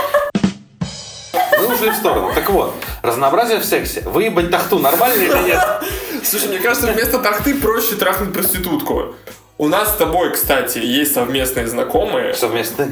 Мы 1.59 1.75
ушли 1.75 1.91
в 1.91 1.97
сторону. 1.97 2.31
Так 2.33 2.49
вот, 2.49 2.77
разнообразие 3.03 3.59
в 3.59 3.65
сексе. 3.65 4.03
Выебать 4.03 4.53
тахту 4.53 4.79
нормально 4.79 5.21
или 5.21 5.49
нет? 5.49 5.61
Слушай, 6.23 6.49
мне 6.49 6.61
кажется, 6.61 6.87
вместо 6.93 7.19
тахты 7.19 7.57
проще 7.57 7.97
трахнуть 7.97 8.33
проститутку. 8.33 9.17
У 9.63 9.69
нас 9.69 9.93
с 9.93 9.95
тобой, 9.97 10.33
кстати, 10.33 10.79
есть 10.79 11.15
совместные 11.15 11.69
знакомые. 11.69 12.35
Совместно. 12.35 12.89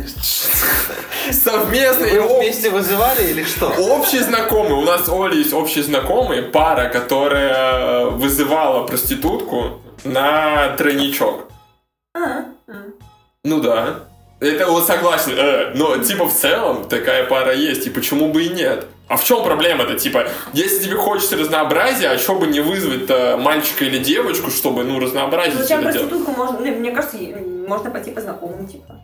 Совместные, 1.32 2.20
Вы 2.20 2.38
вместе 2.38 2.70
вызывали 2.70 3.28
или 3.28 3.42
что? 3.42 3.70
общие 3.70 4.22
знакомые. 4.22 4.74
У 4.74 4.82
нас 4.82 5.06
с 5.06 5.08
Олей 5.08 5.38
есть 5.38 5.52
общие 5.52 5.82
знакомые. 5.82 6.42
Пара, 6.42 6.88
которая 6.88 8.04
вызывала 8.04 8.86
проститутку 8.86 9.80
на 10.04 10.68
тройничок. 10.76 11.48
А, 12.16 12.44
Ну 13.42 13.60
да. 13.60 14.04
Это 14.40 14.66
вот 14.70 14.86
согласен. 14.86 15.32
э, 15.36 15.72
но 15.74 15.98
типа 15.98 16.24
в 16.26 16.32
целом 16.34 16.84
такая 16.88 17.24
пара 17.24 17.54
есть, 17.54 17.86
и 17.86 17.90
почему 17.90 18.28
бы 18.32 18.42
и 18.44 18.48
нет? 18.48 18.86
А 19.08 19.16
в 19.16 19.24
чем 19.24 19.42
проблема-то? 19.44 19.98
Типа, 19.98 20.28
если 20.52 20.84
тебе 20.84 20.96
хочется 20.96 21.36
разнообразия, 21.36 22.08
а 22.10 22.18
что 22.18 22.36
бы 22.36 22.46
не 22.46 22.60
вызвать-то 22.60 23.36
мальчика 23.38 23.84
или 23.84 23.98
девочку, 23.98 24.50
чтобы, 24.50 24.84
ну, 24.84 25.00
разнообразить 25.00 25.58
Зачем 25.58 25.80
это 25.80 25.92
дело? 25.92 26.06
проститутку 26.06 26.32
можно, 26.40 26.58
ну, 26.60 26.66
мне 26.76 26.92
кажется, 26.92 27.16
можно 27.66 27.90
пойти 27.90 28.12
по 28.12 28.20
знакомым, 28.20 28.66
типа. 28.68 28.94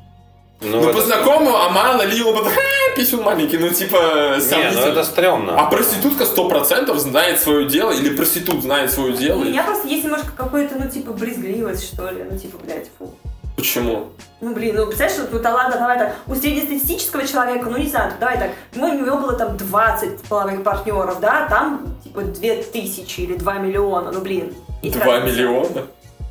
Ну, 0.62 0.78
это- 0.80 0.92
по 0.92 1.00
знакомому, 1.02 1.56
а 1.56 1.68
мало 1.70 2.02
ли, 2.02 2.22
он 2.22 2.34
потом, 2.34 2.50
«Ха, 2.52 2.60
писюн 2.96 3.22
маленький, 3.24 3.58
ну, 3.58 3.68
типа, 3.68 3.96
Не, 3.96 4.36
ну 4.36 4.40
сомнительно. 4.40 4.80
это 4.92 5.04
стрёмно. 5.04 5.60
А 5.60 5.66
проститутка 5.68 6.24
сто 6.24 6.48
процентов 6.48 6.98
знает 6.98 7.40
свое 7.42 7.66
дело, 7.66 7.90
или 7.90 8.14
проститут 8.16 8.62
знает 8.62 8.90
свое 8.92 9.12
дело. 9.12 9.40
У 9.40 9.44
меня 9.44 9.64
просто 9.64 9.88
есть 9.88 10.04
немножко 10.04 10.30
какой-то, 10.36 10.76
ну, 10.78 10.88
типа, 10.88 11.12
брезгливость, 11.12 11.92
что 11.92 12.08
ли. 12.10 12.24
Ну, 12.30 12.38
типа, 12.38 12.58
блядь, 12.64 12.88
фу. 12.96 13.12
Почему? 13.56 14.08
Ну, 14.40 14.52
блин, 14.52 14.76
ну, 14.76 14.86
представляешь, 14.86 15.30
ну, 15.32 15.40
ладно, 15.42 15.78
давай 15.78 15.98
так, 15.98 16.14
у 16.26 16.34
среднестатистического 16.34 17.26
человека, 17.26 17.70
ну, 17.70 17.78
не 17.78 17.88
знаю, 17.88 18.12
давай 18.20 18.38
так, 18.38 18.50
ну, 18.74 18.88
у 18.90 18.92
него 18.92 19.16
было 19.16 19.32
там 19.32 19.56
20 19.56 20.22
половых 20.28 20.62
партнеров, 20.62 21.20
да, 21.20 21.46
там, 21.48 21.96
типа, 22.04 22.20
2000 22.20 23.20
или 23.20 23.34
2 23.36 23.54
миллиона, 23.54 24.12
ну, 24.12 24.20
блин. 24.20 24.54
есть 24.82 24.98
Два 24.98 25.14
разница. 25.14 25.36
миллиона? 25.36 25.86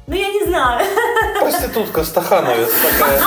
Ну, 0.08 0.16
я 0.16 0.28
не 0.28 0.46
знаю. 0.46 0.86
Проститутка 1.40 2.04
стахановец 2.04 2.70
такая. 2.74 3.20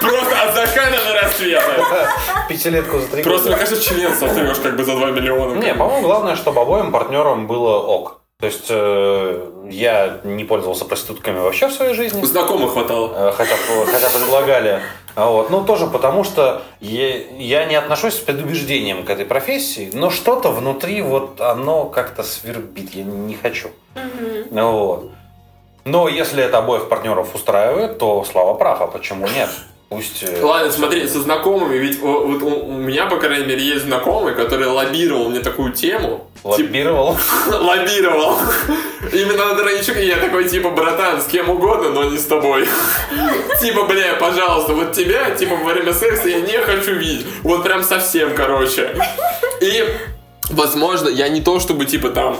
Просто 0.00 0.42
от 0.42 0.54
до 0.54 1.22
рассвета. 1.22 2.10
Пятилетку 2.48 2.98
за 2.98 3.08
три 3.08 3.22
Просто, 3.22 3.48
мне 3.48 3.56
кажется, 3.56 3.82
член 3.82 4.14
сотрешь 4.14 4.58
как 4.58 4.76
бы 4.76 4.84
за 4.84 4.92
2 4.92 5.10
миллиона. 5.12 5.58
Не, 5.58 5.74
по-моему, 5.74 6.06
главное, 6.06 6.36
чтобы 6.36 6.60
обоим 6.60 6.92
партнерам 6.92 7.46
было 7.46 7.78
ок. 7.78 8.17
То 8.40 8.46
есть 8.46 8.66
э, 8.70 9.50
я 9.68 10.20
не 10.22 10.44
пользовался 10.44 10.84
проститутками 10.84 11.40
вообще 11.40 11.66
в 11.66 11.72
своей 11.72 11.94
жизни. 11.94 12.24
Знакомых 12.24 12.74
хватало. 12.74 13.30
Э, 13.30 13.32
хотя, 13.32 13.56
хотя 13.86 14.10
предлагали. 14.16 14.80
А 15.16 15.28
Вот. 15.28 15.50
Ну, 15.50 15.64
тоже 15.64 15.88
потому, 15.88 16.22
что 16.22 16.62
я, 16.78 17.16
я 17.16 17.64
не 17.64 17.74
отношусь 17.74 18.14
с 18.14 18.20
предубеждением 18.20 19.04
к 19.04 19.10
этой 19.10 19.24
профессии, 19.24 19.90
но 19.92 20.10
что-то 20.10 20.52
внутри 20.52 21.02
вот 21.02 21.40
оно 21.40 21.86
как-то 21.86 22.22
свербит, 22.22 22.94
я 22.94 23.02
не 23.02 23.34
хочу. 23.34 23.70
Ну, 24.52 24.70
Вот. 24.70 25.10
Но 25.84 26.06
если 26.06 26.44
это 26.44 26.58
обоих 26.58 26.88
партнеров 26.88 27.34
устраивает, 27.34 27.98
то 27.98 28.22
слава 28.22 28.54
прав, 28.54 28.82
а 28.82 28.86
почему 28.86 29.26
нет? 29.26 29.50
Пусть... 29.88 30.22
э, 30.22 30.42
Ладно, 30.42 30.70
смотри, 30.70 31.08
со 31.08 31.20
знакомыми, 31.20 31.76
ведь 31.78 31.98
вот 31.98 32.42
у, 32.42 32.66
у 32.66 32.72
меня, 32.72 33.06
по 33.06 33.16
крайней 33.16 33.46
мере, 33.46 33.62
есть 33.62 33.84
знакомый, 33.84 34.34
который 34.34 34.66
лоббировал 34.66 35.30
мне 35.30 35.40
такую 35.40 35.72
тему. 35.72 36.28
Лоббировал. 36.44 37.16
лоббировал. 37.46 38.38
Именно 39.12 39.46
на 39.46 39.54
тройничок, 39.54 39.96
и 39.96 40.06
я 40.06 40.16
такой, 40.16 40.46
типа, 40.48 40.70
братан, 40.70 41.22
с 41.22 41.24
кем 41.26 41.48
угодно, 41.48 41.88
но 41.90 42.04
не 42.04 42.18
с 42.18 42.24
тобой. 42.24 42.68
Типа, 43.60 43.84
бля, 43.84 44.14
пожалуйста, 44.20 44.74
вот 44.74 44.92
тебя, 44.92 45.30
типа, 45.30 45.56
во 45.56 45.72
время 45.72 45.92
секса 45.94 46.28
я 46.28 46.40
не 46.40 46.58
хочу 46.58 46.92
видеть. 46.92 47.26
Вот 47.42 47.64
прям 47.64 47.82
совсем, 47.82 48.34
короче. 48.34 48.94
И, 49.60 49.84
возможно, 50.50 51.08
я 51.08 51.28
не 51.28 51.40
то, 51.40 51.58
чтобы, 51.60 51.86
типа, 51.86 52.10
там, 52.10 52.36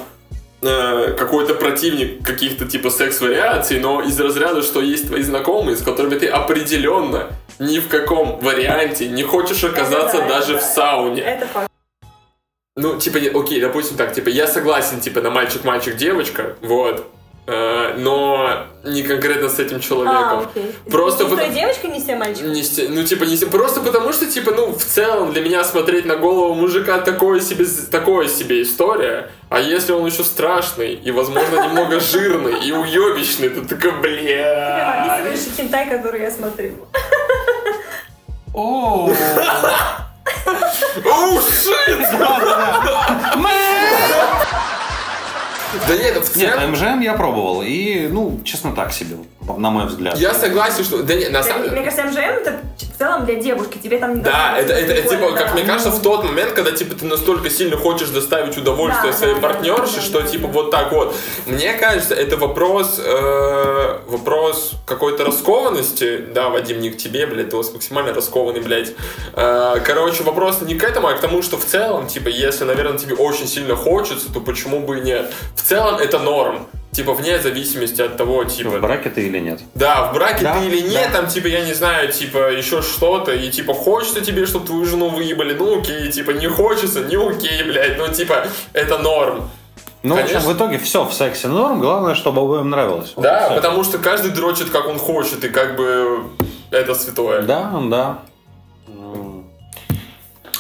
какой-то 0.61 1.55
противник 1.55 2.25
каких-то 2.25 2.67
типа 2.67 2.91
секс-вариаций, 2.91 3.79
но 3.79 4.03
из 4.03 4.19
разряда, 4.21 4.63
что 4.63 4.81
есть 4.81 5.07
твои 5.07 5.23
знакомые, 5.23 5.77
с 5.77 5.83
которыми 5.83 6.19
ты 6.19 6.27
определенно 6.27 7.29
ни 7.59 7.79
в 7.79 7.89
каком 7.89 8.39
варианте 8.41 9.09
не 9.09 9.23
хочешь 9.23 9.63
оказаться 9.65 10.19
Это 10.19 10.29
да, 10.29 10.35
даже 10.35 10.55
это 10.55 10.63
в 10.63 10.65
сауне. 10.65 11.23
Это 11.23 11.47
факт. 11.47 11.71
Ну, 12.77 12.99
типа, 12.99 13.19
окей, 13.41 13.61
допустим 13.61 13.97
так, 13.97 14.15
типа, 14.15 14.29
я 14.29 14.47
согласен, 14.47 15.01
типа, 15.01 15.21
на 15.21 15.31
мальчик-мальчик-девочка, 15.31 16.57
вот, 16.61 17.01
э, 17.01 17.18
но 17.49 18.67
не 18.85 19.03
конкретно 19.03 19.49
с 19.49 19.59
этим 19.59 19.79
А, 19.79 19.81
человеком. 19.81 20.39
окей. 20.51 20.75
Просто 20.91 21.25
не 21.25 21.31
с 21.31 21.33
той 21.33 21.39
потому- 21.39 21.59
девочкой, 21.61 21.91
не 21.91 22.01
с 22.01 22.05
тем 22.05 22.19
мальчиком. 22.19 22.53
Не 22.53 22.63
сте- 22.63 22.89
ну, 22.89 23.03
типа, 23.05 23.25
не 23.25 23.37
сте- 23.37 23.47
просто 23.47 23.81
потому 23.81 24.13
что, 24.13 24.27
типа, 24.27 24.51
ну, 24.53 24.73
в 24.73 24.85
целом 24.85 25.33
для 25.33 25.41
меня 25.43 25.65
смотреть 25.65 26.05
на 26.05 26.17
голову 26.17 26.55
мужика 26.55 26.99
такое 26.99 27.41
себе, 27.41 27.65
такое 27.91 28.29
себе 28.29 28.63
история. 28.63 29.31
А 29.49 29.61
если 29.61 29.93
он 29.93 30.05
еще 30.07 30.25
страшный 30.25 30.93
и, 30.95 31.11
возможно, 31.11 31.61
немного 31.65 32.01
жирный 32.01 32.67
и 32.67 32.73
уебищный, 32.73 33.49
то 33.49 33.63
такой, 33.67 33.93
Ты 33.93 33.99
бля. 33.99 35.05
описываешь 35.17 35.57
хентай, 35.57 35.89
который 35.89 36.21
я 36.23 36.31
смотрю. 36.31 36.73
О, 38.55 39.11
Оу, 41.05 41.41
шит! 41.41 42.09
Да 45.87 45.97
нет, 45.97 46.25
в 46.25 46.37
Нет, 46.37 46.55
целом... 46.55 46.73
МЖМ 46.73 47.01
я 47.01 47.15
пробовал, 47.15 47.63
и, 47.63 48.09
ну, 48.09 48.41
честно, 48.45 48.73
так 48.73 48.93
себе, 48.93 49.17
на 49.57 49.71
мой 49.71 49.87
взгляд. 49.87 50.19
Я 50.19 50.35
согласен, 50.35 50.85
что... 50.85 51.03
Да 51.03 51.15
нет, 51.15 51.31
на 51.31 51.43
самом 51.43 51.71
Мне 51.71 51.83
кажется, 51.83 52.05
МЖМ 52.05 52.21
это 52.21 52.61
в 52.99 53.01
целом 53.01 53.27
для 53.27 53.37
девушки, 53.37 53.79
тебе 53.79 53.99
там 53.99 54.17
не 54.17 54.23
Да, 54.23 54.59
это, 54.59 54.73
это, 54.73 54.93
это, 54.93 55.09
типа, 55.09 55.31
как 55.31 55.49
да. 55.49 55.55
мне 55.55 55.63
кажется, 55.63 55.91
в 55.91 56.03
тот 56.03 56.25
момент, 56.25 56.51
когда 56.51 56.73
типа 56.73 56.97
ты 56.97 57.05
настолько 57.05 57.49
сильно 57.49 57.77
хочешь 57.77 58.09
доставить 58.09 58.59
удовольствие 58.59 59.13
Да, 59.13 59.17
своей 59.17 59.35
да, 59.35 59.41
да, 59.41 59.49
партнерше, 59.49 59.97
да, 59.97 60.03
что 60.03 60.21
да, 60.21 60.27
типа 60.27 60.49
да. 60.49 60.53
вот 60.53 60.71
так 60.73 60.91
вот. 60.91 61.15
Мне 61.47 61.75
кажется, 61.75 62.17
это 62.17 62.37
вопрос 62.37 62.99
э, 62.99 63.99
вопрос 64.09 64.73
какой-то 64.85 65.25
раскованности. 65.25 66.27
Да, 66.35 66.49
Вадим, 66.49 66.81
не 66.81 66.91
к 66.91 66.97
тебе, 66.97 67.27
блядь, 67.27 67.51
ты 67.51 67.57
у 67.57 67.59
вас 67.59 67.73
максимально 67.73 68.13
раскованный, 68.13 68.63
блядь. 68.63 68.95
Э, 69.35 69.77
короче, 69.85 70.25
вопрос 70.25 70.61
не 70.63 70.75
к 70.75 70.83
этому, 70.83 71.07
а 71.07 71.13
к 71.13 71.21
тому, 71.21 71.43
что 71.43 71.57
в 71.57 71.65
целом, 71.65 72.09
типа, 72.09 72.27
если, 72.27 72.65
наверное, 72.65 72.99
тебе 72.99 73.15
очень 73.15 73.47
сильно 73.47 73.77
хочется, 73.77 74.33
то 74.33 74.41
почему 74.41 74.81
бы 74.81 74.99
и 74.99 75.03
нет. 75.03 75.33
В 75.55 75.63
целом 75.63 76.01
это 76.01 76.19
норм. 76.19 76.67
Типа, 76.93 77.13
вне 77.13 77.39
зависимости 77.39 78.01
от 78.01 78.17
того, 78.17 78.45
типа... 78.45 78.71
В 78.71 78.81
браке 78.81 79.11
ты 79.11 79.27
или 79.27 79.39
нет? 79.39 79.61
Да, 79.75 80.11
в 80.11 80.15
браке 80.15 80.43
Да, 80.43 80.59
ты 80.59 80.67
или 80.67 80.81
нет, 80.81 81.11
да. 81.13 81.21
там, 81.21 81.29
типа, 81.29 81.47
я 81.47 81.65
не 81.65 81.75
знаю, 81.75 82.11
типа, 82.11 82.51
еще 82.51 82.83
что-то, 82.83 83.33
и, 83.33 83.51
типа, 83.51 83.75
хочется 83.75 84.21
тебе, 84.21 84.47
чтобы 84.47 84.67
твою 84.67 84.85
жену 84.85 85.11
выебали, 85.11 85.55
ну, 85.55 85.81
окей, 85.81 86.11
типа, 86.11 86.31
не 86.33 86.49
хочется, 86.49 87.01
не 87.05 87.17
окей, 87.17 87.63
блядь, 87.63 87.99
ну, 87.99 88.09
типа, 88.09 88.47
это 88.73 88.99
норм. 88.99 89.49
Ну, 90.03 90.17
в 90.17 90.19
общем, 90.19 90.41
в 90.41 90.53
итоге 90.53 90.79
все 90.79 91.05
в 91.05 91.13
сексе 91.13 91.49
норм, 91.49 91.81
главное, 91.81 92.15
чтобы 92.15 92.41
обоим 92.41 92.71
нравилось. 92.71 93.13
Вот 93.15 93.23
Да, 93.23 93.51
потому 93.55 93.85
что 93.85 93.99
каждый 93.99 94.31
дрочит, 94.31 94.71
как 94.71 94.87
он 94.87 94.99
хочет, 94.99 95.45
и, 95.45 95.49
как 95.49 95.77
бы, 95.77 96.25
это 96.71 96.95
святое. 96.95 97.43
Да, 97.43 97.71
да. 97.85 98.19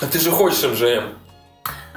А 0.00 0.06
ты 0.06 0.20
же 0.20 0.30
хочешь 0.30 0.62
МЖМ. 0.62 1.04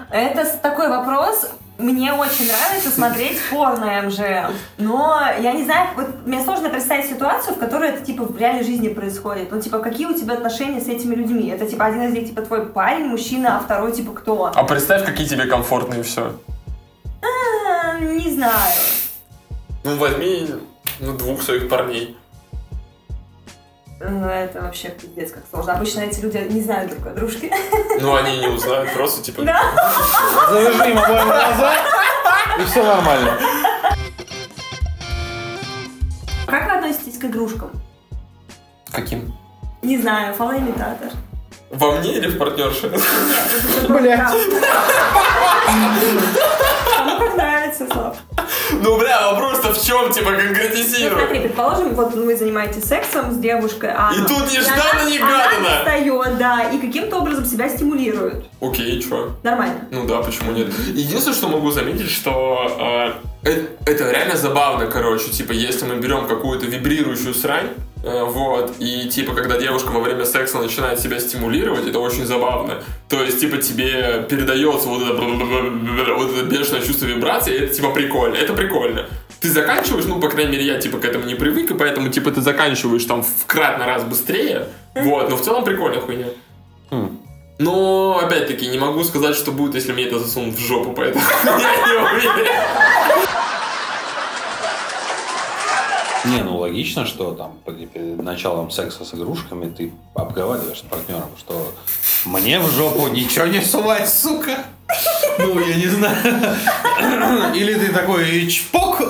Это 0.09 0.45
такой 0.61 0.89
вопрос. 0.89 1.49
Мне 1.81 2.13
очень 2.13 2.47
нравится 2.47 2.91
смотреть 2.91 3.39
порно 3.49 4.03
МЖМ, 4.03 4.53
но 4.77 5.19
я 5.39 5.53
не 5.53 5.63
знаю, 5.63 5.89
вот 5.95 6.07
мне 6.27 6.43
сложно 6.43 6.69
представить 6.69 7.07
ситуацию, 7.07 7.55
в 7.55 7.59
которой 7.59 7.89
это 7.89 8.05
типа 8.05 8.23
в 8.23 8.37
реальной 8.37 8.63
жизни 8.63 8.89
происходит. 8.89 9.51
Ну, 9.51 9.59
типа, 9.59 9.79
какие 9.79 10.05
у 10.05 10.13
тебя 10.13 10.35
отношения 10.35 10.79
с 10.79 10.87
этими 10.87 11.15
людьми? 11.15 11.49
Это 11.49 11.65
типа 11.65 11.85
один 11.85 12.03
из 12.03 12.13
них 12.13 12.27
типа 12.27 12.43
твой 12.43 12.67
парень, 12.67 13.05
мужчина, 13.05 13.57
а 13.57 13.59
второй 13.61 13.93
типа 13.93 14.11
кто? 14.11 14.51
А 14.53 14.63
представь, 14.63 15.05
какие 15.05 15.27
тебе 15.27 15.45
комфортные 15.45 16.03
все. 16.03 16.35
А, 17.23 17.99
не 17.99 18.29
знаю. 18.29 18.73
Ну, 19.83 19.95
возьми, 19.95 20.49
ну, 20.99 21.13
двух 21.13 21.41
своих 21.41 21.67
парней. 21.67 22.15
Ну, 24.03 24.27
это 24.27 24.61
вообще 24.61 24.89
пиздец 24.89 25.31
как 25.31 25.43
сложно. 25.49 25.73
Обычно 25.73 26.01
эти 26.01 26.19
люди 26.21 26.37
не 26.49 26.61
знают 26.61 26.91
друг 26.91 27.07
о 27.07 27.11
дружке. 27.11 27.51
Ну, 27.99 28.15
они 28.15 28.39
не 28.39 28.47
узнают, 28.47 28.91
просто, 28.93 29.21
типа, 29.23 29.43
Да. 29.43 29.61
Завяжи 30.49 30.91
им 30.91 30.97
обоим 30.97 31.25
глаза, 31.25 31.73
и 32.59 32.63
все 32.65 32.83
нормально. 32.83 33.37
Как 36.47 36.65
вы 36.65 36.71
относитесь 36.71 37.17
к 37.19 37.25
игрушкам? 37.25 37.71
каким? 38.91 39.33
Не 39.81 39.97
знаю, 39.97 40.33
фалоимитатор. 40.33 41.09
Во 41.69 41.91
мне 41.93 42.17
или 42.17 42.27
в 42.27 42.37
партнерше? 42.37 42.89
Нет, 42.89 43.01
это 43.83 43.93
Бля. 43.93 44.31
Кому 46.97 47.19
как 47.19 47.37
нравится, 47.37 47.87
Слав. 47.87 48.17
Ну, 48.83 48.97
бля, 48.97 49.31
вопрос-то 49.31 49.73
в 49.73 49.83
чем, 49.85 50.11
типа, 50.11 50.31
Ну, 50.31 50.37
конкретизируй. 50.37 51.19
смотри, 51.19 51.39
предположим, 51.41 51.93
вот 51.95 52.13
вы 52.13 52.35
занимаетесь 52.35 52.83
сексом 52.85 53.31
с 53.31 53.37
девушкой, 53.37 53.91
а... 53.95 54.11
И 54.13 54.19
тут 54.21 54.49
и 54.51 54.55
нежданно, 54.57 54.83
она- 55.01 55.09
негаданно. 55.09 55.67
Она 55.67 55.77
встает, 55.79 56.37
да, 56.37 56.69
и 56.71 56.77
каким-то 56.79 57.17
образом 57.17 57.45
себя 57.45 57.69
стимулирует. 57.69 58.45
Окей, 58.61 59.01
чё? 59.01 59.31
Нормально. 59.43 59.81
Ну 59.91 60.05
да, 60.05 60.21
почему 60.21 60.51
нет? 60.51 60.67
Единственное, 60.93 61.35
что 61.35 61.47
могу 61.49 61.71
заметить, 61.71 62.09
что 62.09 63.13
э, 63.43 63.49
э- 63.49 63.65
это 63.85 64.11
реально 64.11 64.35
забавно, 64.37 64.87
короче, 64.87 65.29
типа, 65.29 65.51
если 65.51 65.85
мы 65.85 65.95
берем 65.95 66.27
какую-то 66.27 66.65
вибрирующую 66.65 67.33
срань, 67.33 67.69
вот, 68.03 68.75
и 68.79 69.07
типа, 69.09 69.33
когда 69.33 69.57
девушка 69.57 69.89
во 69.89 69.99
время 69.99 70.25
секса 70.25 70.57
начинает 70.57 70.99
себя 70.99 71.19
стимулировать, 71.19 71.87
это 71.87 71.99
очень 71.99 72.25
забавно. 72.25 72.83
То 73.07 73.21
есть, 73.21 73.39
типа, 73.39 73.57
тебе 73.57 74.25
передается 74.27 74.87
вот 74.87 75.03
это, 75.03 75.21
вот 75.21 76.31
это 76.31 76.45
бешеное 76.45 76.81
чувство 76.81 77.05
вибрации, 77.05 77.53
и 77.53 77.57
это 77.59 77.75
типа 77.75 77.91
прикольно, 77.91 78.35
это 78.35 78.53
прикольно. 78.53 79.07
ты 79.39 79.49
заканчиваешь, 79.49 80.05
ну, 80.05 80.19
по 80.19 80.29
крайней 80.29 80.53
мере, 80.53 80.65
я, 80.65 80.79
типа, 80.79 80.97
к 80.97 81.05
этому 81.05 81.25
не 81.25 81.35
привык, 81.35 81.69
и 81.69 81.73
поэтому, 81.75 82.09
типа, 82.09 82.31
ты 82.31 82.41
заканчиваешь 82.41 83.05
там 83.05 83.23
в 83.23 83.45
кратно 83.45 83.85
раз 83.85 84.03
быстрее, 84.03 84.67
вот, 84.95 85.29
но 85.29 85.37
в 85.37 85.41
целом 85.41 85.63
прикольная 85.63 86.01
хуйня. 86.01 86.27
Хм. 86.89 87.19
Но, 87.59 88.19
опять-таки, 88.23 88.65
не 88.65 88.79
могу 88.79 89.03
сказать, 89.03 89.35
что 89.35 89.51
будет, 89.51 89.75
если 89.75 89.93
мне 89.93 90.05
это 90.05 90.17
засунут 90.17 90.55
в 90.55 90.59
жопу, 90.59 90.93
поэтому 90.93 91.23
я 91.43 91.51
не 91.51 92.17
уверен. 92.17 92.51
Не, 96.25 96.43
ну 96.43 96.57
логично, 96.57 97.05
что 97.05 97.33
там 97.33 97.57
перед 97.65 98.21
началом 98.21 98.69
секса 98.69 99.05
с 99.05 99.13
игрушками 99.13 99.69
ты 99.69 99.91
обговариваешь 100.13 100.79
с 100.79 100.81
партнером, 100.81 101.31
что 101.37 101.73
мне 102.25 102.59
в 102.59 102.69
жопу 102.71 103.07
ничего 103.07 103.45
не 103.47 103.61
сувать, 103.61 104.07
сука. 104.07 104.65
Ну, 105.39 105.59
я 105.59 105.75
не 105.75 105.87
знаю. 105.87 106.17
Или 107.55 107.73
ты 107.73 107.91
такой 107.91 108.47
чпок. 108.47 109.01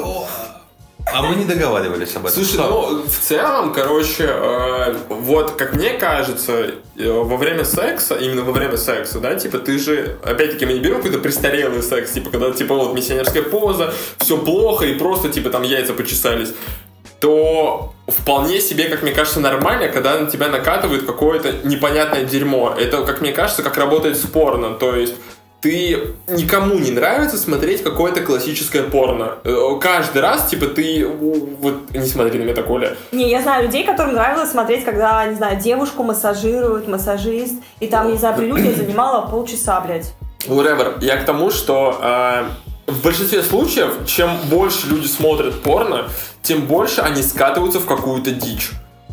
А 1.14 1.22
мы 1.24 1.36
не 1.36 1.46
договаривались 1.46 2.16
об 2.16 2.26
этом. 2.26 2.32
Слушай, 2.44 2.54
Что? 2.54 2.70
ну, 2.70 3.04
в 3.04 3.18
целом, 3.18 3.74
короче, 3.74 4.28
э, 4.30 4.96
вот, 5.10 5.52
как 5.52 5.76
мне 5.76 5.90
кажется, 5.96 6.76
э, 6.98 7.12
во 7.12 7.36
время 7.36 7.66
секса, 7.66 8.16
именно 8.16 8.44
во 8.44 8.54
время 8.54 8.78
секса, 8.78 9.20
да, 9.20 9.36
типа, 9.36 9.58
ты 9.58 9.78
же, 9.78 10.18
опять-таки, 10.24 10.66
мы 10.66 10.74
не 10.74 10.80
берем 10.80 10.98
какой-то 10.98 11.20
престарелый 11.20 11.84
секс, 11.84 12.12
типа, 12.12 12.30
когда, 12.30 12.52
типа, 12.52 12.76
вот, 12.76 12.94
миссионерская 12.94 13.44
поза, 13.44 13.94
все 14.20 14.38
плохо, 14.38 14.86
и 14.86 14.94
просто, 14.94 15.30
типа, 15.30 15.50
там, 15.50 15.64
яйца 15.64 15.94
почесались, 15.94 16.54
то 17.22 17.94
вполне 18.08 18.60
себе, 18.60 18.90
как 18.90 19.04
мне 19.04 19.12
кажется, 19.12 19.40
нормально, 19.40 19.88
когда 19.88 20.20
на 20.20 20.30
тебя 20.30 20.50
накатывает 20.50 21.06
какое-то 21.06 21.54
непонятное 21.64 22.26
дерьмо. 22.26 22.76
Это, 22.78 23.04
как 23.04 23.22
мне 23.22 23.32
кажется, 23.32 23.64
как 23.64 23.78
работает 23.78 24.18
с 24.18 24.26
порно, 24.26 24.74
то 24.74 24.96
есть 24.96 25.14
ты 25.62 26.16
никому 26.28 26.80
не 26.80 26.90
нравится 26.90 27.38
смотреть 27.38 27.84
какое-то 27.84 28.22
классическое 28.22 28.82
порно. 28.82 29.36
Э, 29.44 29.56
Каждый 29.80 30.24
раз, 30.24 30.50
типа, 30.50 30.66
ты... 30.66 31.06
Вот, 31.08 31.92
не 31.94 32.08
смотри 32.08 32.40
на 32.40 32.44
меня 32.44 32.56
так, 32.56 32.68
Оля. 32.68 32.98
Не, 33.12 33.30
я 33.30 33.44
знаю 33.44 33.66
людей, 33.66 33.86
которым 33.86 34.14
нравилось 34.14 34.50
смотреть, 34.50 34.84
когда, 34.84 35.24
не 35.28 35.36
знаю, 35.36 35.62
девушку 35.62 36.02
массажируют, 36.02 36.88
массажист, 36.88 37.54
и 37.80 37.86
там, 37.86 38.12
не 38.12 38.18
знаю, 38.18 38.36
прелюдия 38.38 38.74
занимала 38.74 39.28
полчаса, 39.30 39.80
блядь. 39.82 40.14
Whatever. 40.48 40.96
Я 41.04 41.18
к 41.18 41.26
тому, 41.26 41.52
что 41.52 42.00
э, 42.02 42.46
в 42.92 43.02
большинстве 43.02 43.42
случаев, 43.44 44.06
чем 44.06 44.38
больше 44.50 44.88
люди 44.88 45.08
смотрят 45.08 45.62
порно, 45.62 46.10
тем 46.42 46.66
больше 46.68 47.02
они 47.02 47.22
скатываются 47.24 47.80
в 47.80 47.86
какую-то 47.86 48.32
дичь. 48.32 48.72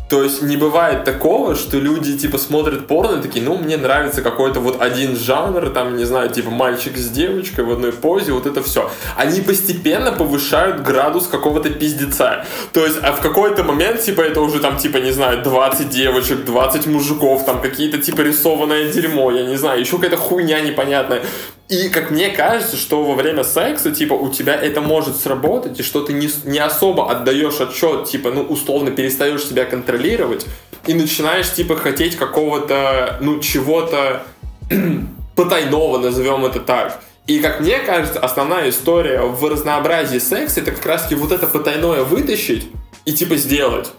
То 0.09 0.23
есть 0.23 0.41
не 0.41 0.57
бывает 0.57 1.03
такого, 1.03 1.55
что 1.55 1.77
люди 1.77 2.17
типа 2.17 2.39
смотрят 2.39 2.87
порно 2.87 3.19
и 3.19 3.21
такие, 3.21 3.45
ну 3.45 3.57
мне 3.57 3.77
нравится 3.77 4.23
какой-то 4.23 4.59
вот 4.59 4.81
один 4.81 5.15
жанр, 5.15 5.69
там, 5.69 5.97
не 5.97 6.03
знаю, 6.03 6.29
типа 6.29 6.49
мальчик 6.49 6.97
с 6.97 7.09
девочкой 7.09 7.63
в 7.63 7.71
одной 7.71 7.91
позе, 7.91 8.31
вот 8.31 8.47
это 8.47 8.63
все. 8.63 8.89
Они 9.15 9.41
постепенно 9.41 10.11
повышают 10.11 10.81
градус 10.81 11.27
какого-то 11.27 11.69
пиздеца. 11.69 12.43
То 12.73 12.83
есть, 12.83 12.97
а 13.03 13.11
в 13.11 13.21
какой-то 13.21 13.63
момент, 13.63 14.01
типа, 14.01 14.21
это 14.21 14.41
уже 14.41 14.59
там, 14.59 14.77
типа, 14.77 14.97
не 14.97 15.11
знаю, 15.11 15.43
20 15.43 15.89
девочек, 15.89 16.43
20 16.43 16.87
мужиков, 16.87 17.45
там 17.45 17.61
какие-то 17.61 17.99
типа 17.99 18.21
рисованное 18.21 18.91
дерьмо, 18.91 19.29
я 19.29 19.45
не 19.45 19.57
знаю, 19.57 19.79
еще 19.79 19.97
какая-то 19.97 20.17
хуйня 20.17 20.59
непонятная. 20.61 21.21
И 21.69 21.89
как 21.89 22.09
мне 22.09 22.29
кажется, 22.29 22.77
что 22.77 23.03
во 23.03 23.13
время 23.13 23.43
секса, 23.43 23.91
типа, 23.91 24.13
у 24.13 24.31
тебя 24.31 24.55
это 24.55 24.81
может 24.81 25.15
сработать, 25.15 25.79
и 25.79 25.83
что 25.83 26.01
ты 26.01 26.13
не, 26.13 26.27
не 26.45 26.57
особо 26.57 27.11
отдаешь 27.11 27.61
отчет, 27.61 28.05
типа, 28.05 28.31
ну, 28.31 28.41
условно 28.41 28.89
перестаешь 28.89 29.43
себя 29.43 29.65
контролировать, 29.65 30.47
и 30.87 30.95
начинаешь, 30.95 31.53
типа, 31.53 31.75
хотеть 31.75 32.15
какого-то, 32.15 33.19
ну, 33.21 33.39
чего-то 33.39 34.23
потайного, 35.35 35.99
назовем 35.99 36.43
это 36.43 36.59
так. 36.59 37.03
И, 37.27 37.37
как 37.37 37.59
мне 37.59 37.77
кажется, 37.77 38.19
основная 38.19 38.69
история 38.69 39.21
в 39.21 39.47
разнообразии 39.47 40.17
секса, 40.17 40.61
это 40.61 40.71
как 40.71 40.83
раз-таки 40.87 41.13
вот 41.13 41.31
это 41.31 41.45
потайное 41.45 42.01
вытащить 42.01 42.67
и, 43.05 43.13
типа, 43.13 43.35
сделать. 43.35 43.91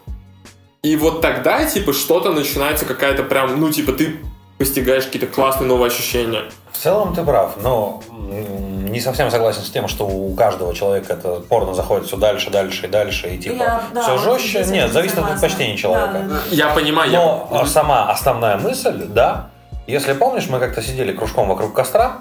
И 0.83 0.97
вот 0.97 1.21
тогда, 1.21 1.65
типа, 1.65 1.93
что-то 1.93 2.33
начинается 2.33 2.85
какая-то 2.85 3.23
прям, 3.23 3.61
ну, 3.61 3.71
типа, 3.71 3.93
ты 3.93 4.17
постигаешь 4.61 5.07
какие-то 5.07 5.27
классные 5.27 5.67
новые 5.69 5.89
ощущения. 5.89 6.43
В 6.71 6.77
целом 6.77 7.15
ты 7.15 7.25
прав, 7.25 7.55
но 7.63 8.03
не 8.11 9.01
совсем 9.01 9.31
согласен 9.31 9.63
с 9.63 9.71
тем, 9.71 9.89
что 9.89 10.07
у 10.07 10.35
каждого 10.35 10.75
человека 10.75 11.15
это 11.15 11.37
порно 11.41 11.73
заходит 11.73 12.07
все 12.07 12.19
дальше, 12.19 12.51
дальше 12.51 12.85
и 12.85 12.89
дальше, 12.91 13.29
и 13.31 13.39
типа 13.39 13.55
Я, 13.55 13.83
да, 13.95 14.03
все 14.03 14.19
жестче. 14.19 14.63
Нет, 14.67 14.93
зависит 14.93 15.19
от 15.19 15.31
предпочтений 15.31 15.79
человека. 15.79 16.13
Да, 16.13 16.19
да, 16.21 16.29
да. 16.29 16.41
Я 16.51 16.69
понимаю, 16.75 17.11
Но 17.11 17.49
я... 17.53 17.65
сама 17.65 18.11
основная 18.11 18.59
мысль, 18.59 19.07
да. 19.07 19.49
Если 19.87 20.13
помнишь, 20.13 20.47
мы 20.51 20.59
как-то 20.59 20.83
сидели 20.83 21.13
кружком 21.13 21.49
вокруг 21.49 21.73
костра. 21.73 22.19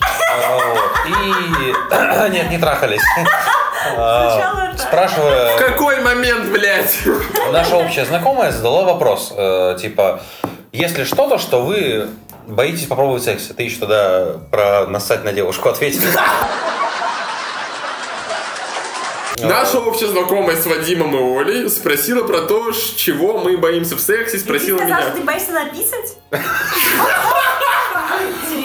вот, 0.00 0.90
И... 1.06 2.30
Нет, 2.32 2.50
не 2.50 2.58
трахались. 2.58 3.02
Сначала 3.94 4.72
Спрашивая, 4.76 5.56
В 5.56 5.60
какой 5.60 6.00
момент, 6.00 6.50
блядь? 6.50 6.98
наша 7.52 7.76
общая 7.76 8.04
знакомая 8.04 8.50
задала 8.50 8.82
вопрос, 8.84 9.32
э, 9.36 9.76
типа, 9.80 10.20
если 10.76 11.04
что-то, 11.04 11.38
что 11.38 11.62
вы 11.62 12.08
боитесь 12.46 12.86
попробовать 12.86 13.24
секс, 13.24 13.44
ты 13.56 13.62
еще 13.62 13.78
тогда 13.80 14.36
про 14.50 14.86
нассать 14.86 15.24
на 15.24 15.32
девушку 15.32 15.68
ответил. 15.68 16.02
Наша 19.38 19.80
общая 19.80 20.06
знакомая 20.06 20.56
с 20.56 20.64
Вадимом 20.64 21.14
и 21.14 21.38
Олей 21.38 21.68
спросила 21.68 22.26
про 22.26 22.42
то, 22.42 22.72
с 22.72 22.94
чего 22.94 23.38
мы 23.38 23.58
боимся 23.58 23.96
в 23.96 24.00
сексе, 24.00 24.38
спросила 24.38 24.78
ты 24.78 24.86
сказал, 24.86 25.00
меня. 25.00 25.10
что 25.10 25.18
ты 25.18 25.24
боишься 25.24 25.52
написать? 25.52 26.16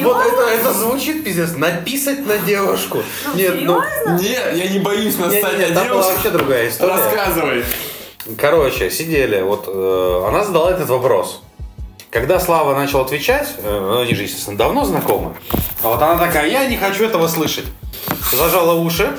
Вот 0.02 0.26
это, 0.26 0.42
это 0.44 0.74
звучит 0.74 1.24
пиздец. 1.24 1.52
Написать 1.56 2.26
на 2.26 2.38
девушку. 2.40 3.04
Ну, 3.26 3.36
Нет, 3.36 3.62
ну... 3.62 3.82
серьезно? 3.82 4.20
Нет, 4.24 4.56
я 4.56 4.68
не 4.70 4.80
боюсь 4.80 5.16
Нет, 5.18 5.26
настать 5.28 5.60
нет, 5.60 5.70
на 5.70 5.76
там 5.76 5.90
была 5.90 6.02
девушек. 6.02 6.12
вообще 6.14 6.30
другая 6.32 6.70
история. 6.70 6.94
Рассказывай. 6.94 7.66
Короче, 8.38 8.90
сидели, 8.90 9.42
вот 9.42 9.66
э, 9.68 10.26
она 10.28 10.44
задала 10.44 10.72
этот 10.72 10.90
вопрос. 10.90 11.42
Когда 12.12 12.42
Слава 12.42 12.76
начал 12.76 13.00
отвечать, 13.00 13.48
э, 13.58 13.80
ну, 13.80 14.02
они 14.02 14.14
же, 14.14 14.24
естественно, 14.24 14.58
давно 14.58 14.84
знакомы, 14.84 15.34
а 15.82 15.88
вот 15.88 16.02
она 16.02 16.18
такая, 16.18 16.50
я 16.50 16.66
не 16.66 16.76
хочу 16.76 17.06
этого 17.06 17.30
слышать. 17.30 17.64
Зажала 18.34 18.74
уши, 18.74 19.16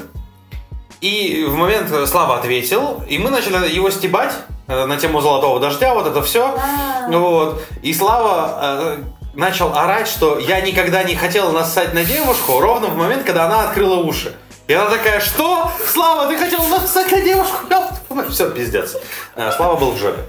и 1.00 1.46
в 1.48 1.54
момент 1.54 1.90
э, 1.90 2.06
Слава 2.06 2.36
ответил, 2.36 3.02
и 3.08 3.16
мы 3.16 3.30
начали 3.30 3.66
его 3.74 3.88
стебать 3.88 4.34
э, 4.68 4.84
на 4.84 4.98
тему 4.98 5.22
золотого 5.22 5.58
дождя, 5.58 5.94
вот 5.94 6.06
это 6.06 6.22
все. 6.22 6.54
А. 6.54 7.08
Вот. 7.10 7.64
И 7.80 7.94
Слава 7.94 8.98
начал 9.32 9.74
орать, 9.74 10.06
что 10.06 10.38
я 10.38 10.60
никогда 10.60 11.02
не 11.02 11.14
хотел 11.14 11.50
нассать 11.52 11.94
на 11.94 12.04
девушку, 12.04 12.60
ровно 12.60 12.88
в 12.88 12.96
момент, 12.98 13.24
когда 13.24 13.46
она 13.46 13.70
открыла 13.70 13.96
уши. 13.96 14.36
И 14.68 14.74
она 14.74 14.90
такая, 14.90 15.20
что? 15.20 15.72
Слава, 15.86 16.28
ты 16.28 16.36
хотел 16.36 16.62
нассать 16.66 17.10
на 17.10 17.22
девушку? 17.22 17.56
Все, 18.30 18.50
пиздец. 18.50 18.96
Слава 19.56 19.76
был 19.76 19.92
в 19.92 19.98
жопе. 19.98 20.20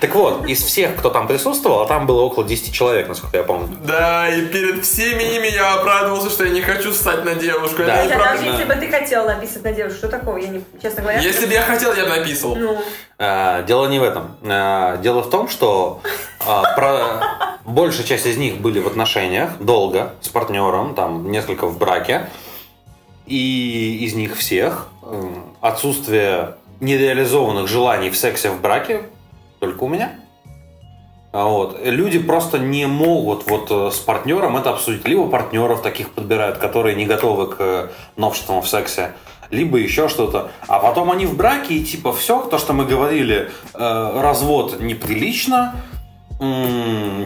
Так 0.00 0.14
вот, 0.14 0.46
из 0.46 0.62
всех, 0.64 0.96
кто 0.96 1.10
там 1.10 1.26
присутствовал, 1.28 1.82
а 1.82 1.86
там 1.86 2.06
было 2.06 2.22
около 2.22 2.44
10 2.46 2.72
человек, 2.72 3.06
насколько 3.08 3.36
я 3.36 3.42
помню. 3.42 3.68
Да, 3.84 4.28
и 4.28 4.46
перед 4.46 4.84
всеми 4.84 5.22
ими 5.22 5.48
я 5.48 5.74
оправдывался, 5.74 6.30
что 6.30 6.44
я 6.44 6.50
не 6.50 6.62
хочу 6.62 6.92
встать 6.92 7.24
на 7.24 7.34
девушку. 7.34 7.82
Да. 7.84 7.96
Это 7.96 8.04
не 8.04 8.10
Хотя 8.14 8.32
даже 8.32 8.44
если 8.46 8.64
бы 8.64 8.74
ты 8.76 8.88
хотел 8.88 9.26
написать 9.26 9.62
на 9.62 9.72
девушку, 9.72 9.98
что 9.98 10.08
такого? 10.08 10.38
Я 10.38 10.48
не, 10.48 10.64
честно 10.82 11.02
говоря. 11.02 11.20
Если 11.20 11.44
бы 11.44 11.52
я 11.52 11.62
хотел, 11.62 11.92
я 11.94 12.04
бы 12.04 12.10
написал. 12.16 12.56
Ну, 12.56 12.78
Э, 13.22 13.62
Дело 13.66 13.86
не 13.88 13.98
в 13.98 14.02
этом. 14.02 14.34
Э, 14.42 14.96
Дело 15.02 15.20
в 15.22 15.28
том, 15.28 15.50
что 15.50 16.00
про- 16.38 17.58
большая 17.66 18.06
часть 18.06 18.24
из 18.24 18.38
них 18.38 18.56
были 18.56 18.80
в 18.80 18.86
отношениях 18.86 19.50
долго 19.60 20.14
с 20.22 20.28
партнером, 20.30 20.94
там 20.94 21.30
несколько 21.30 21.66
в 21.66 21.76
браке. 21.76 22.30
И 23.26 23.98
из 24.02 24.14
них 24.14 24.36
всех 24.38 24.88
отсутствие 25.60 26.54
нереализованных 26.80 27.68
желаний 27.68 28.08
в 28.08 28.16
сексе 28.16 28.48
в 28.48 28.60
браке 28.62 29.02
только 29.60 29.84
у 29.84 29.88
меня. 29.88 30.12
А 31.32 31.44
Вот. 31.44 31.78
Люди 31.84 32.18
просто 32.18 32.58
не 32.58 32.86
могут 32.86 33.48
вот 33.48 33.70
э, 33.70 33.90
с 33.92 33.98
партнером 33.98 34.56
это 34.56 34.70
обсудить. 34.70 35.06
Либо 35.06 35.28
партнеров 35.28 35.80
таких 35.80 36.10
подбирают, 36.10 36.58
которые 36.58 36.96
не 36.96 37.06
готовы 37.06 37.46
к 37.46 37.56
э, 37.60 37.88
новшествам 38.16 38.62
в 38.62 38.68
сексе, 38.68 39.12
либо 39.50 39.78
еще 39.78 40.08
что-то. 40.08 40.50
А 40.66 40.80
потом 40.80 41.10
они 41.12 41.26
в 41.26 41.36
браке 41.36 41.74
и 41.74 41.84
типа 41.84 42.12
все, 42.12 42.42
то, 42.42 42.58
что 42.58 42.72
мы 42.72 42.84
говорили, 42.84 43.52
э, 43.74 44.20
развод 44.20 44.80
неприлично, 44.80 45.76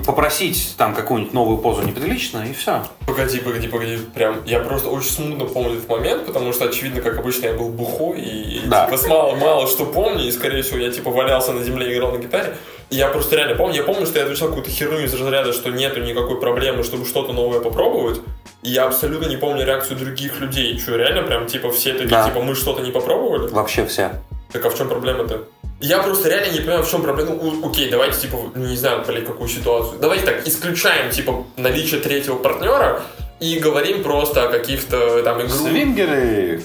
попросить 0.05 0.75
там 0.77 0.95
какую-нибудь 0.95 1.33
новую 1.35 1.59
позу 1.59 1.83
неприлично, 1.83 2.45
и 2.49 2.53
все. 2.53 2.83
Погоди, 3.07 3.39
погоди, 3.39 3.69
погоди. 3.69 3.99
Прям, 4.15 4.43
я 4.45 4.61
просто 4.61 4.89
очень 4.89 5.11
смутно 5.11 5.45
помню 5.45 5.75
этот 5.77 5.89
момент, 5.89 6.27
потому 6.27 6.53
что, 6.53 6.65
очевидно, 6.67 7.01
как 7.01 7.19
обычно, 7.19 7.47
я 7.47 7.53
был 7.55 7.69
бухой 7.69 8.21
и, 8.21 8.61
Да. 8.67 8.87
типа, 8.87 8.99
с 8.99 9.07
мало, 9.07 9.37
мало 9.37 9.67
что 9.67 9.87
помню, 9.87 10.25
и, 10.27 10.33
скорее 10.33 10.63
всего, 10.63 10.79
я, 10.79 10.91
типа, 10.91 11.11
валялся 11.11 11.53
на 11.53 11.63
земле 11.63 11.91
и 11.93 11.95
играл 11.97 12.13
на 12.13 12.19
гитаре. 12.19 12.57
И 12.91 12.97
я 12.97 13.09
просто 13.09 13.37
реально 13.37 13.57
помню, 13.57 13.77
я 13.77 13.83
помню, 13.85 14.07
что 14.07 14.19
я 14.19 14.25
отвечал 14.25 14.49
какую-то 14.49 14.71
херню 14.71 15.05
из 15.05 15.15
разряда, 15.15 15.53
что 15.53 15.71
нету 15.71 16.01
никакой 16.01 16.39
проблемы, 16.41 16.83
чтобы 16.83 17.07
что-то 17.07 17.33
новое 17.33 17.61
попробовать. 17.61 18.21
И 18.63 18.71
я 18.71 18.85
абсолютно 18.87 19.27
не 19.29 19.37
помню 19.37 19.65
реакцию 19.65 19.99
других 19.99 20.41
людей. 20.41 20.79
Что, 20.79 20.97
реально, 20.97 21.23
прям, 21.23 21.47
типа, 21.47 21.71
все 21.71 21.93
такие, 21.93 22.09
Да. 22.09 22.25
типа, 22.29 22.41
мы 22.41 22.55
что-то 22.55 22.83
не 22.83 22.91
попробовали? 22.91 23.49
Вообще 23.51 23.87
все. 23.87 24.11
Так 24.53 24.65
а 24.67 24.71
в 24.71 24.77
чем 24.77 24.89
проблема-то? 24.89 25.45
Я 25.85 25.99
просто 25.99 26.31
реально 26.31 26.51
не 26.55 26.61
понимаю, 26.61 26.83
в 26.83 26.91
чем 26.91 27.03
проблема. 27.03 27.35
Ну, 27.35 27.69
окей, 27.69 27.91
давайте, 27.91 28.19
типа, 28.19 28.39
не 28.55 28.75
знаю, 28.75 29.05
блин, 29.07 29.27
какую 29.27 29.51
ситуацию. 29.51 29.99
Давайте 30.01 30.25
так, 30.25 30.49
исключаем, 30.49 31.11
типа, 31.11 31.45
наличие 31.59 32.01
третьего 32.01 32.37
партнера 32.37 33.03
и 33.39 33.59
говорим 33.59 34.03
просто 34.03 34.45
о 34.45 34.49
каких-то 34.49 35.23
там 35.23 35.43
игру. 35.43 35.51
Свингеры! 35.51 36.63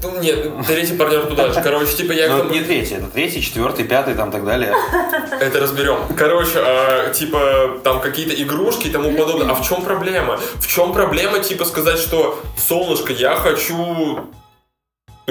Ну, 0.00 0.20
Нет, 0.20 0.64
третий 0.68 0.94
партнер 0.94 1.26
туда 1.26 1.52
же. 1.52 1.60
Короче, 1.60 1.92
типа 1.96 2.12
я... 2.12 2.28
Ну, 2.28 2.38
тому- 2.38 2.50
не 2.52 2.60
третий, 2.60 2.94
это 2.94 3.08
третий, 3.08 3.42
четвертый, 3.42 3.84
пятый, 3.84 4.14
там 4.14 4.30
так 4.30 4.44
далее. 4.44 4.72
Это 5.40 5.58
разберем. 5.58 5.98
Короче, 6.16 6.52
а, 6.58 7.12
типа, 7.12 7.80
там 7.82 8.00
какие-то 8.00 8.40
игрушки 8.40 8.86
и 8.86 8.90
тому 8.90 9.10
подобное. 9.16 9.50
А 9.50 9.54
в 9.54 9.68
чем 9.68 9.82
проблема? 9.82 10.38
В 10.54 10.68
чем 10.68 10.92
проблема, 10.92 11.40
типа, 11.40 11.64
сказать, 11.64 11.98
что, 11.98 12.40
солнышко, 12.56 13.12
я 13.12 13.34
хочу... 13.34 14.20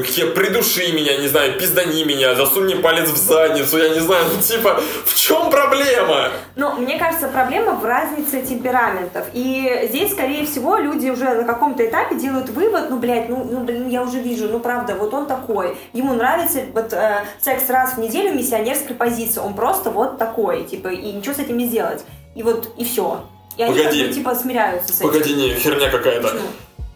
хе- 0.04 0.28
придуши 0.28 0.92
меня, 0.92 1.18
не 1.18 1.28
знаю, 1.28 1.58
пиздани 1.58 2.04
меня, 2.04 2.36
засунь 2.36 2.66
мне 2.66 2.76
палец 2.76 3.10
в 3.10 3.16
задницу, 3.16 3.78
я 3.78 3.90
не 3.90 4.00
знаю, 4.00 4.26
ну, 4.34 4.42
типа, 4.42 4.82
в 5.06 5.16
чем 5.16 5.50
проблема? 5.50 6.32
Ну, 6.56 6.74
мне 6.78 7.00
кажется, 7.00 7.28
проблема 7.30 7.74
в 7.76 7.86
разнице 7.86 8.42
темпераментов. 8.42 9.26
И 9.34 9.88
здесь, 9.90 10.12
скорее 10.12 10.46
всего, 10.46 10.78
люди 10.78 11.10
уже 11.10 11.34
на 11.34 11.44
каком-то 11.44 11.86
этапе 11.86 12.16
делают 12.16 12.50
вывод, 12.50 12.90
ну, 12.90 12.98
блядь, 12.98 13.30
ну, 13.30 13.48
ну 13.50 13.64
блин, 13.64 13.88
я 13.88 14.04
уже 14.04 14.20
вижу, 14.20 14.48
ну, 14.50 14.60
правда, 14.60 14.96
вот 14.96 15.14
он 15.14 15.28
такой. 15.28 15.78
Ему 15.94 16.14
нравится 16.14 16.60
вот 16.74 16.92
э, 16.94 17.26
секс 17.40 17.70
раз 17.70 17.94
в 17.94 18.00
неделю 18.00 18.32
в 18.32 18.36
миссионерской 18.36 18.96
позиции. 18.96 19.40
Он 19.40 19.54
просто 19.54 19.92
вот 19.92 20.18
такой, 20.18 20.64
типа, 20.66 20.90
и 20.90 21.12
ничего 21.14 21.34
с 21.34 21.40
этим 21.40 21.58
не 21.58 21.68
сделать. 21.68 22.04
И 22.36 22.44
вот, 22.44 22.70
и 22.78 22.84
все. 22.84 23.24
И 23.58 23.64
они 23.64 23.78
Погоди. 23.78 24.00
как 24.00 24.08
бы, 24.10 24.14
типа, 24.14 24.36
смиряются 24.36 24.94
с 24.94 25.00
этим. 25.00 25.08
Погоди, 25.08 25.34
не, 25.34 25.54
херня 25.54 25.90
какая-то. 25.90 26.28
Почему? 26.28 26.48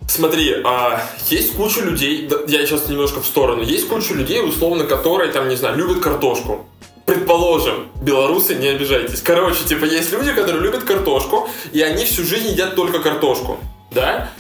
Смотри, 0.10 0.56
а, 0.65 1.04
есть 1.30 1.54
куча 1.54 1.82
людей, 1.82 2.28
я 2.48 2.65
сейчас 2.65 2.89
немножко 2.89 3.22
в 3.22 3.28
сторону, 3.28 3.62
есть 3.62 3.88
куча 3.88 4.15
людей, 4.15 4.41
условно, 4.41 4.86
которые, 4.86 5.32
там, 5.32 5.48
не 5.48 5.56
знаю, 5.56 5.78
любят 5.78 6.00
картошку. 6.00 6.65
Предположим, 7.06 7.89
белорусы, 8.02 8.56
не 8.56 8.69
обижайтесь. 8.69 9.22
Короче, 9.22 9.65
типа, 9.65 9.86
есть 9.86 10.12
люди, 10.12 10.34
которые 10.34 10.63
любят 10.63 10.84
картошку, 10.84 11.48
и 11.74 11.82
они 11.84 12.06
всю 12.06 12.24
жизнь 12.24 12.48
едят 12.48 12.76
только 12.76 12.98
картошку, 13.00 13.60
да? 13.91 14.32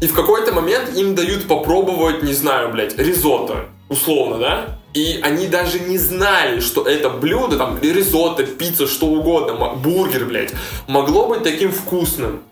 И 0.00 0.06
в 0.06 0.14
какой-то 0.14 0.52
момент 0.52 0.96
им 0.96 1.16
дают 1.16 1.48
попробовать, 1.48 2.22
не 2.22 2.32
знаю, 2.32 2.70
блядь, 2.70 2.96
ризотто, 2.96 3.66
условно, 3.88 4.38
да? 4.38 4.78
И 4.94 5.18
они 5.24 5.48
даже 5.48 5.80
не 5.80 5.98
знали, 5.98 6.60
что 6.60 6.84
это 6.84 7.10
блюдо, 7.10 7.56
там, 7.56 7.80
ризотто, 7.82 8.44
пицца, 8.44 8.86
что 8.86 9.06
угодно, 9.06 9.74
бургер, 9.74 10.24
блядь, 10.26 10.52
могло 10.86 11.26
быть 11.26 11.42
таким 11.42 11.72
вкусным. 11.72 12.44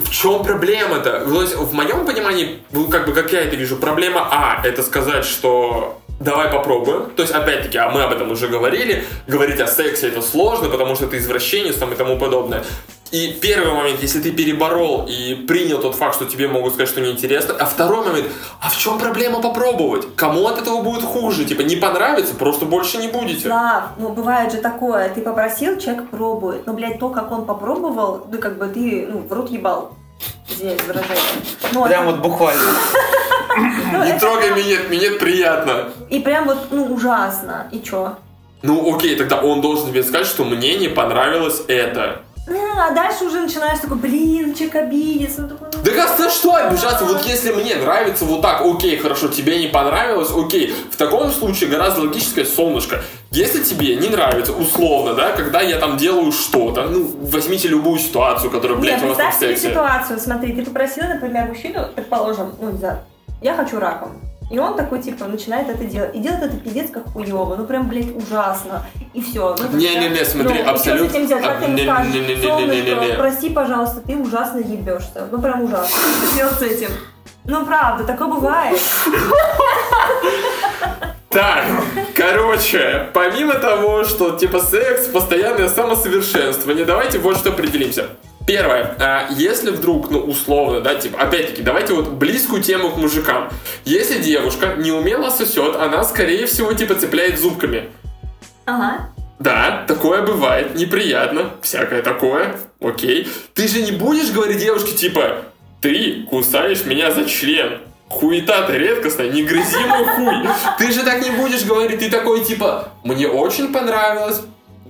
В 0.00 0.10
чем 0.10 0.42
проблема-то? 0.42 1.22
В 1.24 1.72
моем 1.74 2.06
понимании, 2.06 2.62
ну, 2.72 2.88
как 2.88 3.06
бы, 3.06 3.12
как 3.12 3.32
я 3.32 3.42
это 3.42 3.56
вижу, 3.56 3.76
проблема 3.76 4.28
А, 4.30 4.60
это 4.64 4.82
сказать, 4.82 5.24
что 5.24 6.00
давай 6.20 6.50
попробуем. 6.50 7.10
То 7.16 7.22
есть, 7.22 7.34
опять-таки, 7.34 7.78
а 7.78 7.90
мы 7.90 8.02
об 8.02 8.12
этом 8.12 8.30
уже 8.30 8.48
говорили, 8.48 9.04
говорить 9.26 9.60
о 9.60 9.66
сексе 9.66 10.08
это 10.08 10.22
сложно, 10.22 10.68
потому 10.68 10.94
что 10.94 11.06
это 11.06 11.18
извращенец 11.18 11.76
там 11.76 11.92
и 11.92 11.96
тому 11.96 12.18
подобное. 12.18 12.62
И 13.12 13.32
первый 13.42 13.72
момент, 13.74 14.00
если 14.02 14.20
ты 14.20 14.30
переборол 14.30 15.04
и 15.08 15.34
принял 15.34 15.80
тот 15.80 15.96
факт, 15.96 16.14
что 16.14 16.26
тебе 16.26 16.46
могут 16.46 16.74
сказать, 16.74 16.88
что 16.88 17.00
неинтересно, 17.00 17.54
а 17.58 17.66
второй 17.66 18.06
момент, 18.06 18.28
а 18.60 18.70
в 18.70 18.76
чем 18.78 19.00
проблема 19.00 19.42
попробовать? 19.42 20.14
Кому 20.14 20.46
от 20.46 20.58
этого 20.60 20.80
будет 20.82 21.02
хуже? 21.02 21.44
Типа, 21.44 21.62
не 21.62 21.74
понравится, 21.74 22.34
просто 22.36 22.66
больше 22.66 22.98
не 22.98 23.08
будете. 23.08 23.48
Слав, 23.48 23.84
ну 23.98 24.10
бывает 24.10 24.52
же 24.52 24.58
такое, 24.58 25.08
ты 25.08 25.22
попросил, 25.22 25.76
человек 25.78 26.08
пробует, 26.10 26.66
но, 26.68 26.72
блядь, 26.72 27.00
то, 27.00 27.08
как 27.08 27.32
он 27.32 27.46
попробовал, 27.46 28.28
ну, 28.30 28.38
как 28.38 28.58
бы 28.58 28.68
ты, 28.68 29.08
ну, 29.10 29.18
в 29.18 29.32
рот 29.32 29.50
ебал. 29.50 29.92
Извиняюсь 30.48 30.82
выражение. 30.82 31.18
Ну, 31.72 31.84
Прям 31.86 32.06
вот 32.06 32.18
буквально. 32.18 32.62
ну, 33.92 34.04
Не 34.04 34.10
это- 34.10 34.20
трогай 34.20 34.50
минет, 34.54 34.88
минет 34.88 35.18
приятно. 35.18 35.88
И 36.10 36.20
прям 36.20 36.44
вот, 36.44 36.58
ну, 36.70 36.84
ужасно. 36.94 37.66
И 37.72 37.80
чё? 37.80 38.16
Ну, 38.62 38.94
окей, 38.94 39.16
тогда 39.16 39.40
он 39.40 39.60
должен 39.62 39.88
тебе 39.88 40.02
сказать, 40.04 40.26
что 40.26 40.44
мне 40.44 40.76
не 40.76 40.88
понравилось 40.88 41.62
это. 41.66 42.20
А, 42.48 42.90
дальше 42.92 43.24
уже 43.24 43.40
начинаешь 43.40 43.78
такой, 43.78 43.98
блин, 43.98 44.54
человек 44.54 44.76
обидится. 44.76 45.42
Такой, 45.42 45.68
ну, 45.72 45.78
Да 45.84 45.90
как 45.92 46.18
на 46.18 46.30
что 46.30 46.54
обижаться? 46.54 47.04
Вот 47.04 47.24
если 47.26 47.52
мне 47.52 47.76
нравится 47.76 48.24
вот 48.24 48.42
так, 48.42 48.62
окей, 48.62 48.96
хорошо, 48.96 49.28
тебе 49.28 49.60
не 49.60 49.68
понравилось, 49.68 50.30
окей. 50.34 50.74
В 50.90 50.96
таком 50.96 51.30
случае 51.30 51.70
гораздо 51.70 52.00
логичнее 52.00 52.30
сказать, 52.30 52.52
солнышко, 52.52 53.02
если 53.30 53.62
тебе 53.62 53.96
не 53.96 54.08
нравится, 54.08 54.52
условно, 54.52 55.14
да, 55.14 55.32
когда 55.32 55.60
я 55.60 55.78
там 55.78 55.96
делаю 55.96 56.32
что-то, 56.32 56.88
ну, 56.88 57.08
возьмите 57.20 57.68
любую 57.68 57.98
ситуацию, 57.98 58.50
которая, 58.50 58.78
Нет, 58.78 58.86
блядь, 58.86 59.02
у 59.04 59.08
вас 59.08 59.16
представь 59.18 59.36
в 59.36 59.52
сексе. 59.52 59.68
ситуацию, 59.70 60.18
смотри, 60.18 60.52
ты 60.54 60.64
попросила, 60.64 61.06
например, 61.06 61.46
мужчину, 61.46 61.86
предположим, 61.94 62.54
ну, 62.60 62.70
не 62.70 62.78
знаю, 62.78 63.00
я 63.42 63.54
хочу 63.54 63.78
раком. 63.78 64.20
И 64.50 64.58
он 64.58 64.76
такой, 64.76 65.00
типа, 65.00 65.26
начинает 65.26 65.68
это 65.68 65.84
делать. 65.84 66.14
И 66.14 66.18
делает 66.18 66.42
это 66.42 66.56
пиздец 66.56 66.90
как 66.90 67.12
хуево. 67.12 67.54
Ну, 67.54 67.64
прям, 67.66 67.88
блядь, 67.88 68.14
ужасно. 68.16 68.84
И 69.14 69.22
все. 69.22 69.56
Ну, 69.56 69.78
Не-не-не, 69.78 70.24
смотри, 70.24 70.62
ну, 70.64 70.70
абсолютно- 70.70 71.16
этим 71.16 71.26
делать? 71.28 71.44
Как 71.44 71.56
а, 71.56 71.78
скажешь, 71.78 72.14
не-не-не-не-не-не-не. 72.14 72.90
«Солнышко, 72.90 73.16
прости, 73.16 73.50
пожалуйста, 73.50 74.00
ты 74.00 74.16
ужасно 74.16 74.58
ебешься. 74.58 75.28
Ну, 75.30 75.40
прям 75.40 75.62
ужасно. 75.62 75.88
Что 75.88 76.36
делать 76.36 76.58
с 76.58 76.62
этим? 76.62 76.90
Ну, 77.44 77.64
правда, 77.64 78.04
такое 78.04 78.26
бывает. 78.28 78.80
Так, 81.28 81.64
короче, 82.16 83.08
помимо 83.14 83.54
того, 83.54 84.02
что 84.02 84.36
типа 84.36 84.58
секс, 84.58 85.06
постоянное 85.06 85.68
самосовершенствование, 85.68 86.84
давайте 86.84 87.20
вот 87.20 87.36
что 87.36 87.50
определимся. 87.50 88.08
Первое, 88.50 88.96
а, 88.98 89.28
если 89.30 89.70
вдруг, 89.70 90.10
ну, 90.10 90.18
условно, 90.18 90.80
да, 90.80 90.96
типа, 90.96 91.20
опять-таки, 91.20 91.62
давайте 91.62 91.94
вот 91.94 92.08
близкую 92.08 92.60
тему 92.60 92.90
к 92.90 92.96
мужикам. 92.96 93.48
Если 93.84 94.18
девушка 94.18 94.74
неумело 94.76 95.30
сосет, 95.30 95.76
она, 95.76 96.02
скорее 96.02 96.46
всего, 96.46 96.72
типа, 96.72 96.96
цепляет 96.96 97.38
зубками. 97.38 97.90
Ага. 98.64 99.08
Да, 99.38 99.84
такое 99.86 100.22
бывает, 100.22 100.74
неприятно, 100.74 101.52
всякое 101.62 102.02
такое, 102.02 102.56
окей. 102.80 103.28
Ты 103.54 103.68
же 103.68 103.82
не 103.82 103.92
будешь 103.92 104.32
говорить 104.32 104.58
девушке, 104.58 104.96
типа, 104.96 105.44
ты 105.80 106.24
кусаешь 106.28 106.84
меня 106.84 107.12
за 107.12 107.26
член. 107.26 107.78
Хуета 108.08 108.62
ты 108.66 108.72
редкостная, 108.72 109.30
не 109.30 109.44
грызи 109.44 109.78
мой 109.86 110.04
хуй. 110.04 110.48
Ты 110.76 110.90
же 110.90 111.04
так 111.04 111.22
не 111.22 111.30
будешь 111.30 111.64
говорить, 111.64 112.00
ты 112.00 112.10
такой, 112.10 112.44
типа, 112.44 112.88
мне 113.04 113.28
очень 113.28 113.72
понравилось, 113.72 114.40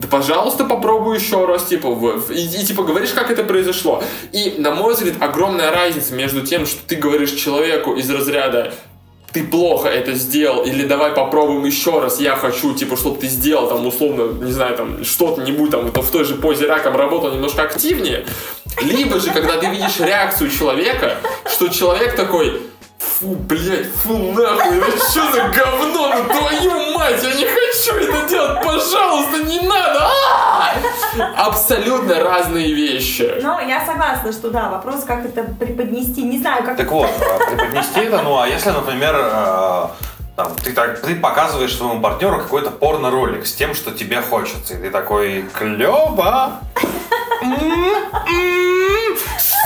да, 0.00 0.08
пожалуйста, 0.08 0.64
попробуй 0.64 1.18
еще 1.18 1.44
раз, 1.46 1.64
типа, 1.66 1.90
в- 1.90 2.30
и, 2.30 2.42
и, 2.42 2.64
типа, 2.64 2.82
говоришь, 2.82 3.10
как 3.10 3.30
это 3.30 3.44
произошло. 3.44 4.02
И, 4.32 4.54
на 4.58 4.70
мой 4.70 4.94
взгляд, 4.94 5.14
огромная 5.20 5.70
разница 5.70 6.14
между 6.14 6.40
тем, 6.46 6.66
что 6.66 6.78
ты 6.86 6.96
говоришь 6.96 7.32
человеку 7.32 7.94
из 7.94 8.10
разряда 8.10 8.72
ты 9.32 9.44
плохо 9.44 9.88
это 9.88 10.14
сделал, 10.14 10.64
или 10.64 10.84
давай 10.84 11.12
попробуем 11.12 11.64
еще 11.64 12.00
раз, 12.00 12.18
я 12.18 12.34
хочу, 12.34 12.74
типа, 12.74 12.96
чтобы 12.96 13.20
ты 13.20 13.28
сделал, 13.28 13.68
там, 13.68 13.86
условно, 13.86 14.44
не 14.44 14.50
знаю, 14.50 14.76
там, 14.76 15.04
что-то, 15.04 15.42
не 15.42 15.52
будь, 15.52 15.70
там, 15.70 15.86
в 15.92 16.10
той 16.10 16.24
же 16.24 16.34
позе 16.34 16.66
раком 16.66 16.96
работал 16.96 17.30
немножко 17.32 17.62
активнее, 17.62 18.26
либо 18.82 19.20
же, 19.20 19.30
когда 19.30 19.56
ты 19.58 19.66
видишь 19.66 20.00
реакцию 20.00 20.50
человека, 20.50 21.18
что 21.48 21.68
человек 21.68 22.16
такой, 22.16 22.60
фу, 23.20 23.36
блядь, 23.48 23.86
фу, 24.02 24.32
нахуй, 24.32 24.78
это 24.78 24.96
что 24.96 25.32
за 25.32 25.48
говно, 25.48 26.08
ну 26.08 26.24
твою 26.24 26.94
мать, 26.94 27.22
я 27.22 27.34
не 27.34 27.44
хочу 27.44 27.94
это 27.96 28.26
делать, 28.28 28.62
пожалуйста, 28.62 29.38
не 29.44 29.60
надо, 29.60 30.00
А! 30.00 30.72
абсолютно 31.36 32.22
разные 32.22 32.72
вещи. 32.72 33.40
Но 33.42 33.60
я 33.60 33.84
согласна, 33.84 34.32
что 34.32 34.48
да, 34.50 34.70
вопрос, 34.70 35.04
как 35.04 35.26
это 35.26 35.42
преподнести. 35.42 36.22
Не 36.22 36.38
знаю, 36.38 36.64
как... 36.64 36.78
Так 36.78 36.90
вот, 36.90 37.10
а, 37.20 37.50
преподнести 37.50 38.00
это, 38.00 38.22
ну 38.22 38.38
а 38.38 38.48
если, 38.48 38.70
например, 38.70 39.14
э, 39.14 39.86
там, 40.36 40.56
ты, 40.64 40.72
так, 40.72 41.02
ты 41.02 41.14
показываешь 41.14 41.76
своему 41.76 42.00
партнеру 42.00 42.38
какой-то 42.38 42.70
порно-ролик 42.70 43.46
с 43.46 43.52
тем, 43.52 43.74
что 43.74 43.90
тебе 43.90 44.22
хочется, 44.22 44.74
и 44.74 44.78
ты 44.78 44.90
такой, 44.90 45.44
клево, 45.52 46.52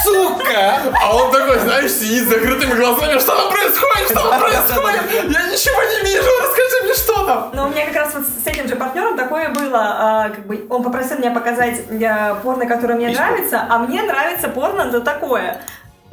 сука! 0.04 0.80
А 1.02 1.16
он 1.16 1.32
такой, 1.32 1.58
знаешь, 1.60 1.90
сидит 1.90 2.24
с 2.24 2.28
закрытыми 2.28 2.74
глазами, 2.74 3.18
что 3.18 3.34
там 3.34 3.50
происходит, 3.50 4.10
что 4.10 4.28
там 4.28 4.40
происходит? 4.40 5.02
Я 5.30 5.42
ничего 5.48 5.82
не 5.82 6.10
вижу, 6.10 6.30
расскажи 6.42 6.84
мне, 6.84 6.94
что 6.94 7.26
там? 7.26 7.50
Но 7.54 7.66
у 7.66 7.68
меня 7.70 7.86
как 7.86 7.96
раз 7.96 8.14
вот 8.14 8.24
с 8.24 8.46
этим 8.46 8.68
же 8.68 8.76
партнером 8.76 9.16
такое 9.16 9.48
было, 9.48 9.80
а, 9.80 10.28
как 10.28 10.46
бы 10.46 10.66
он 10.68 10.82
попросил 10.82 11.18
меня 11.18 11.30
показать 11.30 11.80
а, 12.02 12.34
порно, 12.36 12.66
которое 12.66 12.94
мне 12.94 13.08
нравится, 13.08 13.66
а 13.68 13.78
мне 13.78 14.02
нравится 14.02 14.48
порно 14.48 14.90
за 14.90 15.00
такое. 15.00 15.60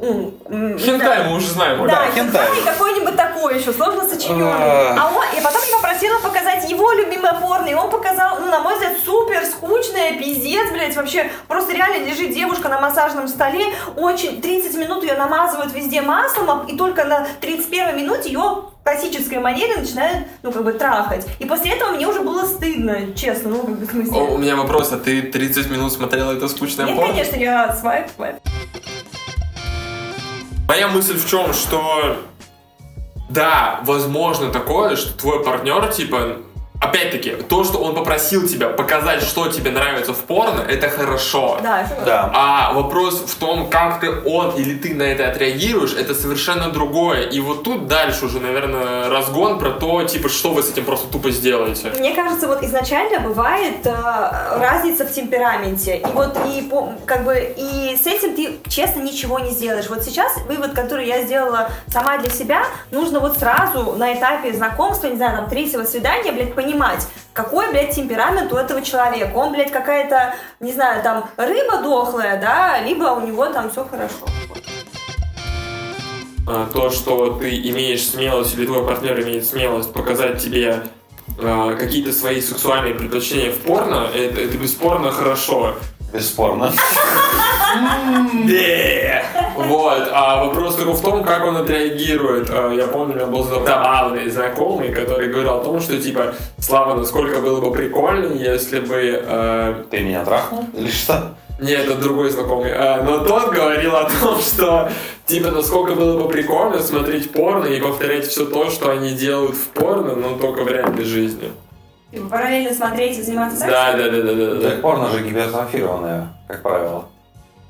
Хентай 0.02 1.28
мы 1.28 1.36
уже 1.36 1.48
знаем. 1.48 1.78
Да, 1.86 1.86
Да, 1.86 2.10
хентай 2.12 2.48
какой-нибудь 2.64 3.16
такой 3.16 3.58
еще, 3.58 3.72
сложно 3.72 4.08
сочиненный. 4.08 4.50
А. 4.52 4.96
А 4.98 5.16
он, 5.16 5.24
и 5.38 5.40
потом 5.42 5.60
я 5.68 5.76
попросила 5.76 6.18
показать 6.18 6.68
его 6.68 6.92
любимое 6.92 7.34
порно, 7.34 7.66
и 7.68 7.74
он 7.74 7.88
показал, 7.90 8.40
ну, 8.40 8.50
на 8.50 8.60
мой 8.60 8.74
взгляд, 8.74 8.94
супер 9.04 9.44
скучное, 9.46 10.18
пиздец, 10.18 10.70
блядь, 10.72 10.96
вообще, 10.96 11.30
просто 11.48 11.72
реально 11.72 12.04
лежит 12.06 12.34
девушка 12.34 12.68
на 12.68 12.80
массажном 12.80 13.28
столе, 13.28 13.66
очень, 13.96 14.40
30 14.42 14.76
минут 14.76 15.04
ее 15.04 15.14
намазывают 15.14 15.72
везде 15.72 16.02
маслом, 16.02 16.50
а- 16.50 16.64
и 16.68 16.76
только 16.76 17.04
на 17.04 17.26
31 17.40 17.96
минуте 17.96 18.30
ее 18.30 18.38
в 18.40 18.84
классической 18.84 19.38
манере 19.38 19.76
начинают, 19.76 20.26
ну, 20.42 20.50
как 20.50 20.64
бы, 20.64 20.72
трахать. 20.72 21.24
И 21.38 21.44
после 21.44 21.72
этого 21.72 21.92
мне 21.92 22.06
уже 22.08 22.20
было 22.20 22.44
стыдно, 22.44 23.14
честно, 23.14 23.50
ну, 23.50 23.58
как 23.58 23.76
бы, 23.76 23.86
в 23.86 23.90
смысле. 23.90 24.18
О, 24.18 24.24
у 24.34 24.38
меня 24.38 24.56
вопрос, 24.56 24.92
а 24.92 24.98
ты 24.98 25.22
30 25.22 25.70
минут 25.70 25.92
смотрела 25.92 26.32
это 26.32 26.48
скучное 26.48 26.86
Нет, 26.86 26.96
порно? 26.96 27.12
конечно, 27.12 27.36
я 27.36 27.76
свайп, 27.76 28.08
свайп. 28.16 28.36
Моя 30.68 30.88
мысль 30.88 31.18
в 31.18 31.28
чем, 31.28 31.52
что 31.52 32.18
да, 33.28 33.80
возможно 33.84 34.50
такое, 34.50 34.96
что 34.96 35.16
твой 35.16 35.42
партнер, 35.42 35.88
типа, 35.92 36.38
опять-таки, 36.82 37.30
то, 37.48 37.64
что 37.64 37.78
он 37.78 37.94
попросил 37.94 38.46
тебя 38.46 38.68
показать, 38.68 39.22
что 39.22 39.48
тебе 39.48 39.70
нравится 39.70 40.12
в 40.12 40.18
порно, 40.18 40.60
это 40.60 40.88
хорошо. 40.88 41.58
Да, 41.62 41.86
согласна. 41.86 42.04
Да. 42.04 42.30
А 42.34 42.72
вопрос 42.72 43.22
в 43.26 43.38
том, 43.38 43.70
как 43.70 44.00
ты 44.00 44.10
он 44.10 44.56
или 44.56 44.76
ты 44.76 44.94
на 44.94 45.04
это 45.04 45.28
отреагируешь, 45.28 45.94
это 45.94 46.14
совершенно 46.14 46.70
другое. 46.70 47.22
И 47.22 47.40
вот 47.40 47.62
тут 47.62 47.86
дальше 47.86 48.26
уже, 48.26 48.40
наверное, 48.40 49.08
разгон 49.08 49.58
про 49.58 49.70
то, 49.70 50.02
типа, 50.02 50.28
что 50.28 50.52
вы 50.52 50.62
с 50.62 50.70
этим 50.70 50.84
просто 50.84 51.08
тупо 51.08 51.30
сделаете. 51.30 51.92
Мне 51.98 52.14
кажется, 52.14 52.48
вот 52.48 52.62
изначально 52.62 53.20
бывает 53.20 53.84
э, 53.84 53.92
разница 54.58 55.06
в 55.06 55.12
темпераменте. 55.12 55.98
И 55.98 56.06
вот 56.12 56.36
и 56.46 56.68
как 57.06 57.24
бы 57.24 57.54
и 57.56 57.96
с 57.96 58.06
этим 58.06 58.34
ты 58.34 58.58
честно 58.68 59.00
ничего 59.00 59.38
не 59.38 59.50
сделаешь. 59.50 59.88
Вот 59.88 60.02
сейчас 60.02 60.36
вывод, 60.48 60.72
который 60.72 61.06
я 61.06 61.22
сделала 61.22 61.70
сама 61.88 62.18
для 62.18 62.30
себя, 62.30 62.64
нужно 62.90 63.20
вот 63.20 63.38
сразу 63.38 63.94
на 63.96 64.14
этапе 64.14 64.52
знакомства, 64.52 65.06
не 65.06 65.16
знаю, 65.16 65.36
там, 65.36 65.48
третьего 65.48 65.84
свидания, 65.84 66.32
блядь, 66.32 66.54
понимать, 66.54 66.71
какой, 67.32 67.70
блядь, 67.70 67.94
темперамент 67.94 68.52
у 68.52 68.56
этого 68.56 68.82
человека. 68.82 69.32
Он, 69.34 69.52
блядь, 69.52 69.70
какая-то, 69.72 70.34
не 70.60 70.72
знаю, 70.72 71.02
там, 71.02 71.28
рыба 71.36 71.78
дохлая, 71.82 72.40
да, 72.40 72.80
либо 72.80 73.04
у 73.04 73.26
него 73.26 73.46
там 73.46 73.70
все 73.70 73.84
хорошо. 73.84 74.26
А, 76.46 76.66
То, 76.72 76.90
что 76.90 77.34
ты 77.34 77.56
имеешь 77.70 78.06
смелость 78.06 78.54
или 78.54 78.66
твой 78.66 78.84
партнер 78.84 79.20
имеет 79.22 79.46
смелость 79.46 79.92
показать 79.92 80.42
тебе 80.42 80.82
а, 81.38 81.74
какие-то 81.74 82.12
свои 82.12 82.40
сексуальные 82.40 82.94
предпочтения 82.94 83.52
в 83.52 83.58
порно, 83.58 84.08
это, 84.14 84.40
это 84.40 84.56
бесспорно 84.58 85.10
хорошо. 85.10 85.76
Бесспорно. 86.12 86.72
Да. 88.44 89.41
Вот, 89.68 90.08
а 90.12 90.44
вопрос 90.44 90.76
только 90.76 90.92
в 90.92 91.00
том, 91.02 91.24
как 91.24 91.44
он 91.44 91.56
отреагирует. 91.56 92.50
А, 92.50 92.70
Я 92.72 92.86
помню, 92.86 93.12
у 93.14 93.16
меня 93.16 93.26
был 93.26 93.42
забавный 93.44 94.28
знакомый, 94.30 94.92
который 94.92 95.28
говорил 95.28 95.54
о 95.54 95.64
том, 95.64 95.80
что, 95.80 96.00
типа, 96.00 96.34
Слава, 96.58 96.94
насколько 96.94 97.40
было 97.40 97.60
бы 97.60 97.72
прикольно, 97.72 98.32
если 98.32 98.80
бы... 98.80 99.22
э, 99.24 99.84
Ты 99.90 100.00
меня 100.00 100.24
трахнул? 100.24 100.64
Или 100.74 100.90
что? 100.90 101.34
Нет, 101.60 101.86
это 101.86 101.94
другой 101.96 102.30
знакомый. 102.30 102.72
А, 102.74 103.02
Но 103.02 103.24
тот 103.24 103.50
говорил 103.52 103.94
о 103.96 104.08
том, 104.10 104.38
что, 104.40 104.90
типа, 105.26 105.50
насколько 105.50 105.94
было 105.94 106.18
бы 106.20 106.28
прикольно 106.28 106.80
смотреть 106.80 107.30
порно 107.32 107.66
и 107.66 107.80
повторять 107.80 108.26
все 108.26 108.46
то, 108.46 108.68
что 108.70 108.90
они 108.90 109.12
делают 109.12 109.54
в 109.56 109.68
порно, 109.68 110.14
но 110.16 110.36
только 110.38 110.64
в 110.64 110.68
реальной 110.68 111.04
жизни. 111.04 111.50
Типа, 112.10 112.26
параллельно 112.28 112.74
смотреть 112.74 113.18
и 113.18 113.22
заниматься 113.22 113.58
сексом? 113.58 113.70
Да, 113.72 113.92
да, 113.92 114.10
да, 114.10 114.22
да, 114.22 114.34
да, 114.34 114.54
да. 114.56 114.70
Так 114.70 114.80
порно 114.82 115.08
же 115.10 115.22
гипертрофированное, 115.22 116.28
как 116.48 116.62
правило. 116.62 117.04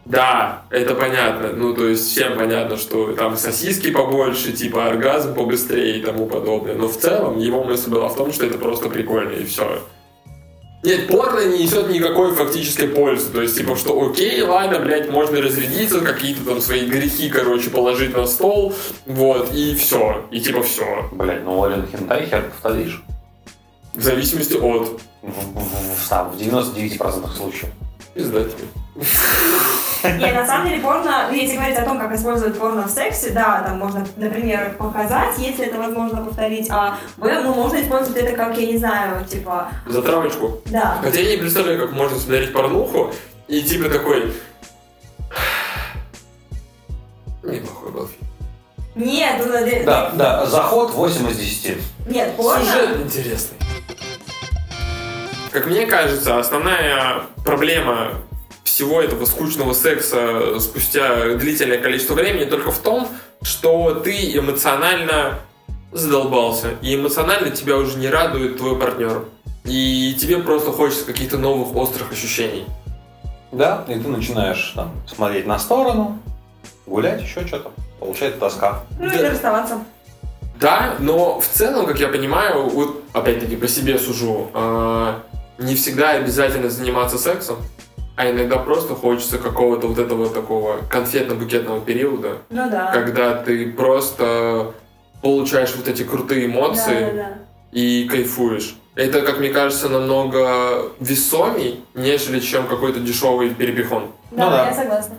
Да, 0.05 0.62
это 0.71 0.95
понятно. 0.95 1.53
Ну, 1.53 1.75
то 1.75 1.87
есть 1.87 2.11
всем 2.11 2.37
понятно, 2.37 2.77
что 2.77 3.12
там 3.15 3.37
сосиски 3.37 3.91
побольше, 3.93 4.53
типа 4.53 4.87
оргазм 4.87 5.35
побыстрее 5.35 5.99
и 5.99 6.03
тому 6.03 6.27
подобное. 6.27 6.75
Но 6.75 6.88
в 6.88 6.97
целом 6.99 7.38
его 7.38 7.62
мысль 7.62 7.88
была 7.91 8.09
в 8.09 8.17
том, 8.17 8.33
что 8.33 8.45
это 8.47 8.59
просто 8.59 8.88
прикольно 8.88 9.33
и 9.33 9.45
все. 9.45 9.81
Нет, 10.83 11.07
порно 11.07 11.45
не 11.47 11.62
несет 11.62 11.88
никакой 11.91 12.35
фактической 12.35 12.88
пользы. 12.88 13.31
То 13.31 13.41
есть, 13.41 13.57
типа, 13.57 13.77
что 13.77 14.05
окей, 14.05 14.43
ладно, 14.43 14.81
блядь, 14.81 15.09
можно 15.09 15.41
разрядиться, 15.41 16.01
какие-то 16.01 16.45
там 16.45 16.61
свои 16.61 16.87
грехи, 16.87 17.31
короче, 17.31 17.71
положить 17.71 18.17
на 18.17 18.27
стол, 18.27 18.75
вот, 19.07 19.55
и 19.55 19.77
все. 19.77 20.25
И 20.33 20.41
типа 20.41 20.65
все. 20.65 21.09
Блять, 21.12 21.45
ну 21.45 21.62
Олен 21.62 21.87
Хентай 21.87 22.27
хер 22.27 22.51
повторишь. 22.61 23.01
В 23.95 24.03
зависимости 24.03 24.55
от 24.55 25.01
В, 25.23 25.29
в- 25.29 26.09
в- 26.09 26.33
в 26.33 26.37
99% 26.37 27.37
случаев. 27.37 27.71
пизда 28.15 28.41
тебе. 28.43 29.05
Нет, 30.05 30.35
на 30.35 30.47
самом 30.47 30.69
деле 30.69 30.81
порно, 30.81 31.29
ну, 31.31 31.35
если 31.35 31.57
говорить 31.57 31.77
о 31.79 31.85
том, 31.85 31.99
как 31.99 32.12
использовать 32.15 32.59
порно 32.59 32.87
в 32.87 32.91
сексе, 32.91 33.31
да, 33.31 33.62
там 33.67 33.79
можно, 33.79 34.05
например, 34.17 34.75
показать, 34.79 35.38
если 35.38 35.67
это 35.67 35.79
возможно 35.79 36.25
повторить, 36.25 36.69
а 36.71 36.99
б, 37.17 37.41
ну, 37.43 37.55
можно 37.55 37.81
использовать 37.81 38.23
это 38.23 38.37
как, 38.37 38.57
я 38.59 38.67
не 38.67 38.79
знаю, 38.79 39.25
типа, 39.25 39.69
Затравочку. 39.87 40.61
да. 40.67 40.99
Хотя 41.03 41.21
я 41.21 41.37
не 41.37 41.37
представляю, 41.41 41.81
как 41.81 41.93
можно 41.93 42.19
смотреть 42.19 42.53
порнуху 42.53 43.12
и 43.49 43.62
типа 43.62 43.88
такой... 43.88 44.33
Неплохой 47.43 47.91
был 47.93 48.07
фильм. 48.07 48.29
Нет, 48.95 49.43
ну, 49.45 49.53
да, 49.53 49.83
Да, 49.85 50.11
да, 50.15 50.47
заход 50.47 50.93
8 50.93 51.31
из 51.31 51.37
10. 51.38 51.77
нет, 52.07 52.37
порно, 52.37 52.65
Сюжет 52.65 53.01
интересный. 53.01 53.57
Как 55.51 55.67
мне 55.67 55.87
кажется, 55.87 56.38
основная 56.38 57.23
проблема 57.45 58.12
всего 58.73 59.03
этого 59.03 59.27
скучного 59.27 59.75
секса 59.75 60.59
спустя 60.59 61.35
длительное 61.35 61.77
количество 61.77 62.15
времени 62.15 62.47
только 62.47 62.71
в 62.71 62.79
том, 62.79 63.07
что 63.43 63.97
ты 63.97 64.35
эмоционально 64.35 65.41
задолбался. 65.93 66.69
И 66.81 66.95
эмоционально 66.95 67.51
тебя 67.51 67.77
уже 67.77 67.99
не 67.99 68.09
радует 68.09 68.57
твой 68.57 68.79
партнер. 68.79 69.25
И 69.65 70.17
тебе 70.19 70.39
просто 70.39 70.73
хочется 70.73 71.05
каких-то 71.05 71.37
новых 71.37 71.77
острых 71.77 72.13
ощущений. 72.13 72.65
Да, 73.53 73.85
и 73.89 73.95
ты 73.99 74.09
начинаешь 74.09 74.73
там 74.75 74.91
смотреть 75.07 75.47
на 75.47 75.59
сторону, 75.59 76.19
гулять, 76.87 77.21
еще 77.21 77.47
что-то. 77.47 77.73
Получается 78.01 78.41
тоска. 78.41 78.85
ну, 78.99 79.07
Да. 79.07 79.15
или 79.15 79.27
расставаться. 79.27 79.85
Да, 80.59 80.95
но 80.99 81.41
в 81.41 81.47
целом, 81.47 81.85
как 81.85 82.01
я 82.01 82.09
понимаю, 82.09 82.71
вот 82.71 83.03
опять-таки 83.13 83.57
по 83.57 83.69
себе 83.69 83.99
сужу, 83.99 84.51
а, 84.55 85.21
не 85.59 85.75
всегда 85.75 86.13
обязательно 86.13 86.71
заниматься 86.71 87.19
сексом, 87.19 87.59
а 88.16 88.31
иногда 88.31 88.59
просто 88.59 88.94
хочется 88.94 89.38
какого-то 89.38 89.87
вот 89.88 89.98
этого 89.98 90.29
такого 90.29 90.79
конфетно-букетного 90.90 91.85
периода, 91.85 92.38
Ну 92.51 92.68
да. 92.70 92.90
когда 92.92 93.35
ты 93.42 93.70
просто 93.72 94.75
получаешь 95.22 95.75
вот 95.77 95.88
эти 95.88 96.03
крутые 96.03 96.46
эмоции 96.46 97.01
Да, 97.01 97.07
да, 97.07 97.12
да. 97.22 97.38
и 97.72 98.05
кайфуешь. 98.09 98.77
Это, 98.94 99.22
как 99.22 99.38
мне 99.38 99.48
кажется, 99.48 99.88
намного 99.88 100.90
весомей, 101.01 101.83
нежели 101.94 102.40
чем 102.40 102.66
какой-то 102.66 103.01
дешевый 103.01 103.51
перепихон. 103.51 104.11
Да, 104.31 104.44
Ну 104.44 104.51
да. 104.51 104.66
я 104.68 104.75
согласна. 104.75 105.14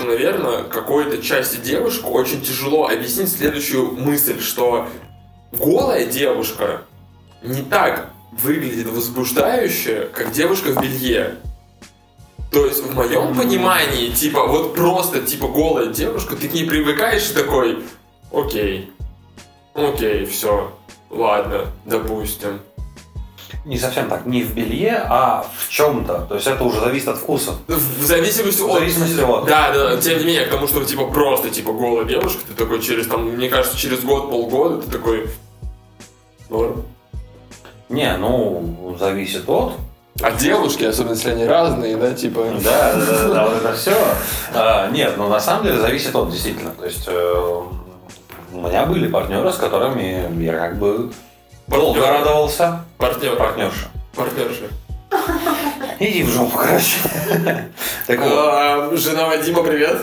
Ну, 0.00 0.06
наверное, 0.06 0.64
какой-то 0.64 1.22
части 1.22 1.56
девушек 1.56 2.08
очень 2.10 2.40
тяжело 2.40 2.86
объяснить 2.88 3.30
следующую 3.30 3.92
мысль, 3.92 4.40
что 4.40 4.86
голая 5.52 6.06
девушка 6.06 6.82
не 7.42 7.62
так 7.62 8.10
выглядит 8.42 8.86
возбуждающе, 8.88 10.08
как 10.12 10.32
девушка 10.32 10.72
в 10.72 10.80
белье. 10.80 11.36
То 12.50 12.64
есть, 12.64 12.82
в 12.82 12.94
моем 12.94 13.36
понимании, 13.36 14.08
типа, 14.08 14.46
вот 14.46 14.74
просто, 14.74 15.20
типа, 15.20 15.48
голая 15.48 15.86
девушка, 15.86 16.34
ты 16.34 16.48
к 16.48 16.54
ней 16.54 16.64
привыкаешь 16.64 17.30
и 17.30 17.34
такой, 17.34 17.84
окей, 18.32 18.90
окей, 19.74 20.24
все, 20.24 20.72
ладно, 21.10 21.66
допустим. 21.84 22.60
Не 23.64 23.78
совсем 23.78 24.08
так, 24.08 24.24
не 24.24 24.42
в 24.42 24.54
белье, 24.54 25.02
а 25.08 25.46
в 25.58 25.68
чем-то. 25.68 26.26
То 26.28 26.36
есть 26.36 26.46
это 26.46 26.64
уже 26.64 26.80
зависит 26.80 27.08
от 27.08 27.18
вкуса. 27.18 27.52
В 27.66 28.02
зависимости 28.02 28.62
В 28.62 28.70
от... 28.70 28.78
зависимости 28.78 29.20
от. 29.20 29.46
Да, 29.46 29.72
да, 29.72 29.96
тем 29.98 30.18
не 30.18 30.24
менее, 30.24 30.46
к 30.46 30.50
тому, 30.50 30.66
что 30.66 30.82
типа 30.84 31.06
просто 31.06 31.50
типа 31.50 31.72
голая 31.72 32.06
девушка, 32.06 32.40
ты 32.48 32.54
такой 32.54 32.80
через 32.80 33.06
там, 33.08 33.24
мне 33.24 33.50
кажется, 33.50 33.76
через 33.76 34.00
год, 34.00 34.30
полгода, 34.30 34.80
ты 34.80 34.90
такой. 34.90 35.28
Норм. 36.48 36.84
Не, 37.88 38.16
ну, 38.16 38.96
зависит 38.98 39.48
от. 39.48 39.74
А 40.20 40.32
девушки, 40.32 40.84
особенно 40.84 41.12
если 41.12 41.30
они 41.30 41.46
разные, 41.46 41.96
да, 41.96 42.12
типа. 42.12 42.44
Да, 42.62 42.94
да, 42.94 43.06
да, 43.06 43.28
да, 43.28 43.46
вот 43.46 43.56
это 43.56 43.72
все. 43.74 43.96
нет, 44.92 45.14
ну 45.16 45.28
на 45.28 45.38
самом 45.40 45.64
деле 45.64 45.78
зависит 45.78 46.14
от, 46.14 46.30
действительно. 46.30 46.70
То 46.72 46.84
есть 46.84 47.04
э, 47.06 47.62
у 48.52 48.60
меня 48.60 48.84
были 48.86 49.06
партнеры, 49.08 49.52
с 49.52 49.56
которыми 49.56 50.42
я 50.42 50.58
как 50.58 50.78
бы 50.78 51.12
долго 51.68 52.00
радовался. 52.00 52.84
Партнер. 52.98 53.36
Партнерша. 53.36 53.88
Партнерши. 54.14 54.68
Иди 56.00 56.22
в 56.24 56.28
жопу, 56.30 56.56
короче. 56.58 56.98
Так 58.06 58.20
вот, 58.20 58.32
А, 58.32 58.90
жена 58.94 59.26
Вадима, 59.26 59.62
привет. 59.62 59.98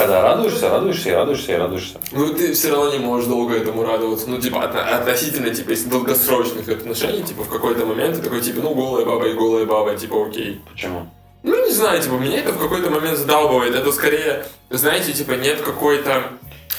Когда 0.00 0.22
радуешься, 0.22 0.68
радуешься 0.70 1.10
и 1.10 1.12
радуешься 1.12 1.52
и 1.52 1.56
радуешься. 1.56 2.00
Ну, 2.12 2.32
ты 2.34 2.52
все 2.52 2.70
равно 2.70 2.90
не 2.92 2.98
можешь 2.98 3.28
долго 3.28 3.54
этому 3.54 3.84
радоваться. 3.84 4.28
Ну, 4.28 4.40
типа, 4.40 4.56
отно- 4.58 4.82
относительно, 4.82 5.50
типа, 5.54 5.70
если 5.70 5.88
долгосрочных 5.88 6.68
отношений, 6.68 7.22
типа, 7.22 7.44
в 7.44 7.48
какой-то 7.48 7.84
момент 7.86 8.16
ты 8.16 8.22
такой, 8.22 8.40
типа, 8.40 8.60
ну, 8.62 8.74
голая 8.74 9.04
баба 9.04 9.26
и 9.28 9.34
голая 9.34 9.66
баба, 9.66 9.96
типа, 9.96 10.26
окей. 10.26 10.60
Почему? 10.70 11.08
Ну, 11.42 11.66
не 11.66 11.72
знаю, 11.72 12.02
типа, 12.02 12.14
меня 12.14 12.38
это 12.40 12.52
в 12.52 12.58
какой-то 12.58 12.90
момент 12.90 13.18
задалбывает. 13.18 13.74
Это 13.74 13.92
скорее, 13.92 14.44
знаете, 14.70 15.12
типа, 15.12 15.32
нет 15.32 15.60
какой-то 15.60 16.24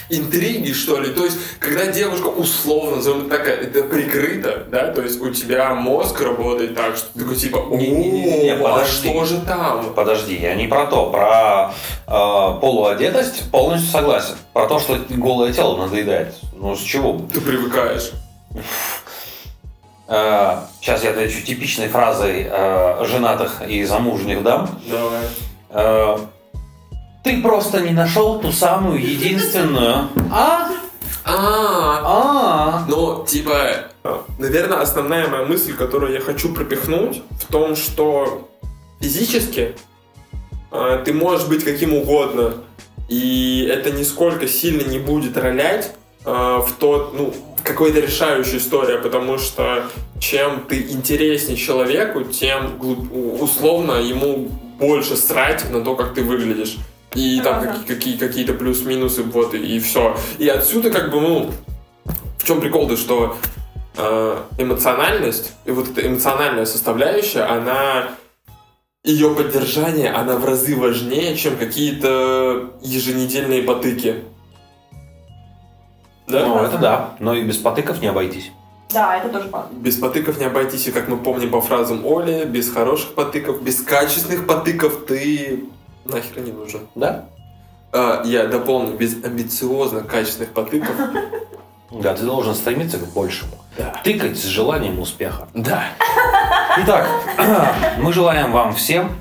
интриги, 0.09 0.71
что 0.73 0.99
ли. 0.99 1.13
То 1.13 1.25
есть, 1.25 1.37
когда 1.59 1.87
девушка 1.87 2.27
условно, 2.27 2.97
назовем 2.97 3.27
это 3.27 3.37
так, 3.37 3.47
это 3.47 3.83
прикрыто, 3.83 4.65
да, 4.69 4.91
то 4.91 5.01
есть 5.01 5.21
у 5.21 5.29
тебя 5.31 5.73
мозг 5.73 6.19
работает 6.21 6.75
так, 6.75 6.95
что 6.97 7.07
ты 7.13 7.19
такой, 7.19 7.35
типа, 7.35 7.57
о, 7.57 7.75
Не-не-не, 7.77 8.49
а 8.51 8.63
подожди. 8.63 9.09
что 9.09 9.25
же 9.25 9.41
там? 9.41 9.93
Подожди, 9.93 10.35
я 10.35 10.55
не 10.55 10.67
про 10.67 10.85
то, 10.87 11.09
про 11.09 11.73
э, 12.07 12.59
полуодетость 12.61 13.49
полностью 13.51 13.91
согласен. 13.91 14.35
Про 14.53 14.67
то, 14.67 14.79
что 14.79 14.99
голое 15.09 15.53
тело 15.53 15.77
надоедает. 15.77 16.35
Ну, 16.53 16.75
с 16.75 16.81
чего? 16.81 17.21
Ты 17.33 17.41
привыкаешь. 17.41 18.11
Э, 20.07 20.57
сейчас 20.81 21.03
я 21.03 21.11
отвечу 21.11 21.41
типичной 21.41 21.87
фразой 21.87 22.47
э, 22.49 23.05
женатых 23.05 23.61
и 23.67 23.83
замужних 23.85 24.43
дам. 24.43 24.79
Давай. 24.89 26.17
Ты 27.23 27.41
просто 27.41 27.81
не 27.81 27.91
нашел 27.91 28.39
ту 28.39 28.51
самую 28.51 29.01
единственную. 29.01 30.07
А? 30.31 30.69
А, 31.23 32.01
А? 32.03 32.85
ну, 32.87 33.23
типа, 33.25 33.91
Наверное, 34.39 34.81
основная 34.81 35.27
моя 35.27 35.45
мысль, 35.45 35.75
которую 35.75 36.13
я 36.13 36.19
хочу 36.19 36.53
пропихнуть, 36.53 37.21
в 37.39 37.51
том, 37.51 37.75
что 37.75 38.49
физически 38.99 39.75
э, 40.71 41.03
ты 41.05 41.13
можешь 41.13 41.47
быть 41.47 41.63
каким 41.63 41.93
угодно, 41.93 42.55
и 43.07 43.69
это 43.71 43.91
нисколько 43.91 44.47
сильно 44.47 44.81
не 44.81 44.97
будет 44.97 45.37
ролять 45.37 45.93
э, 46.25 46.31
в 46.31 46.71
тот, 46.79 47.13
ну, 47.13 47.33
какой-то 47.63 47.99
решающая 47.99 48.57
история, 48.57 48.97
потому 48.97 49.37
что 49.37 49.83
чем 50.19 50.61
ты 50.67 50.81
интереснее 50.81 51.57
человеку, 51.57 52.23
тем 52.23 52.79
условно 53.39 53.93
ему 53.93 54.49
больше 54.79 55.15
срать 55.15 55.69
на 55.69 55.81
то, 55.81 55.95
как 55.95 56.15
ты 56.15 56.23
выглядишь. 56.23 56.77
И 57.15 57.41
там 57.41 57.57
Ага. 57.57 57.67
какие, 57.67 57.95
какие, 57.95 58.17
какие-то 58.17 58.53
плюс-минусы, 58.53 59.23
вот, 59.23 59.53
и, 59.53 59.57
и 59.57 59.79
все. 59.79 60.15
И 60.37 60.47
отсюда, 60.47 60.91
как 60.91 61.11
бы, 61.11 61.19
ну, 61.19 61.51
в 62.39 62.43
чем 62.45 62.61
прикол-то, 62.61 62.95
что 62.95 63.37
э, 63.97 64.37
эмоциональность, 64.57 65.53
и 65.65 65.71
вот 65.71 65.89
эта 65.89 66.07
эмоциональная 66.07 66.65
составляющая, 66.65 67.41
она 67.41 68.11
ее 69.03 69.31
поддержание, 69.35 70.11
она 70.11 70.37
в 70.37 70.45
разы 70.45 70.75
важнее, 70.75 71.35
чем 71.35 71.57
какие-то 71.57 72.71
еженедельные 72.81 73.63
потыки. 73.63 74.23
Да? 76.27 76.45
Ну, 76.47 76.63
это 76.63 76.77
да. 76.77 77.15
Но 77.19 77.33
и 77.33 77.43
без 77.43 77.57
потыков 77.57 77.99
не 77.99 78.07
обойтись. 78.07 78.51
Да, 78.93 79.17
это 79.17 79.29
тоже 79.29 79.49
факт. 79.49 79.71
Без 79.71 79.97
потыков 79.97 80.37
не 80.37 80.45
обойтись, 80.45 80.87
и 80.87 80.91
как 80.91 81.07
мы 81.07 81.17
помним 81.17 81.49
по 81.49 81.61
фразам 81.61 82.05
Оли, 82.05 82.45
без 82.45 82.71
хороших 82.71 83.15
потыков, 83.15 83.61
без 83.61 83.81
качественных 83.81 84.45
потыков 84.45 85.05
ты 85.07 85.63
нахер 86.05 86.41
не 86.41 86.51
нужен. 86.51 86.87
Да? 86.95 87.25
А, 87.91 88.21
я 88.25 88.45
дополню, 88.47 88.95
без 88.95 89.23
амбициозно 89.23 90.01
качественных 90.01 90.53
потыков. 90.53 90.95
Да, 91.91 92.13
ты 92.13 92.23
должен 92.23 92.55
стремиться 92.55 92.97
к 92.97 93.07
большему. 93.13 93.51
Да. 93.77 93.93
Тыкать 94.03 94.37
с 94.37 94.43
желанием 94.43 94.99
успеха. 94.99 95.47
Да. 95.53 95.83
Итак, 96.79 97.07
мы 97.99 98.13
желаем 98.13 98.51
вам 98.51 98.73
всем 98.73 99.11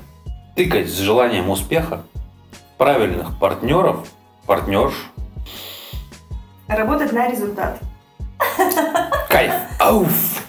тыкать 0.55 0.89
с 0.89 0.97
желанием 0.97 1.49
успеха, 1.49 2.03
правильных 2.77 3.37
партнеров, 3.39 4.07
партнерш, 4.45 4.93
Работать 6.67 7.11
на 7.11 7.27
результат. 7.29 7.79
кайф. 9.27 9.53
Ауф! 9.79 10.41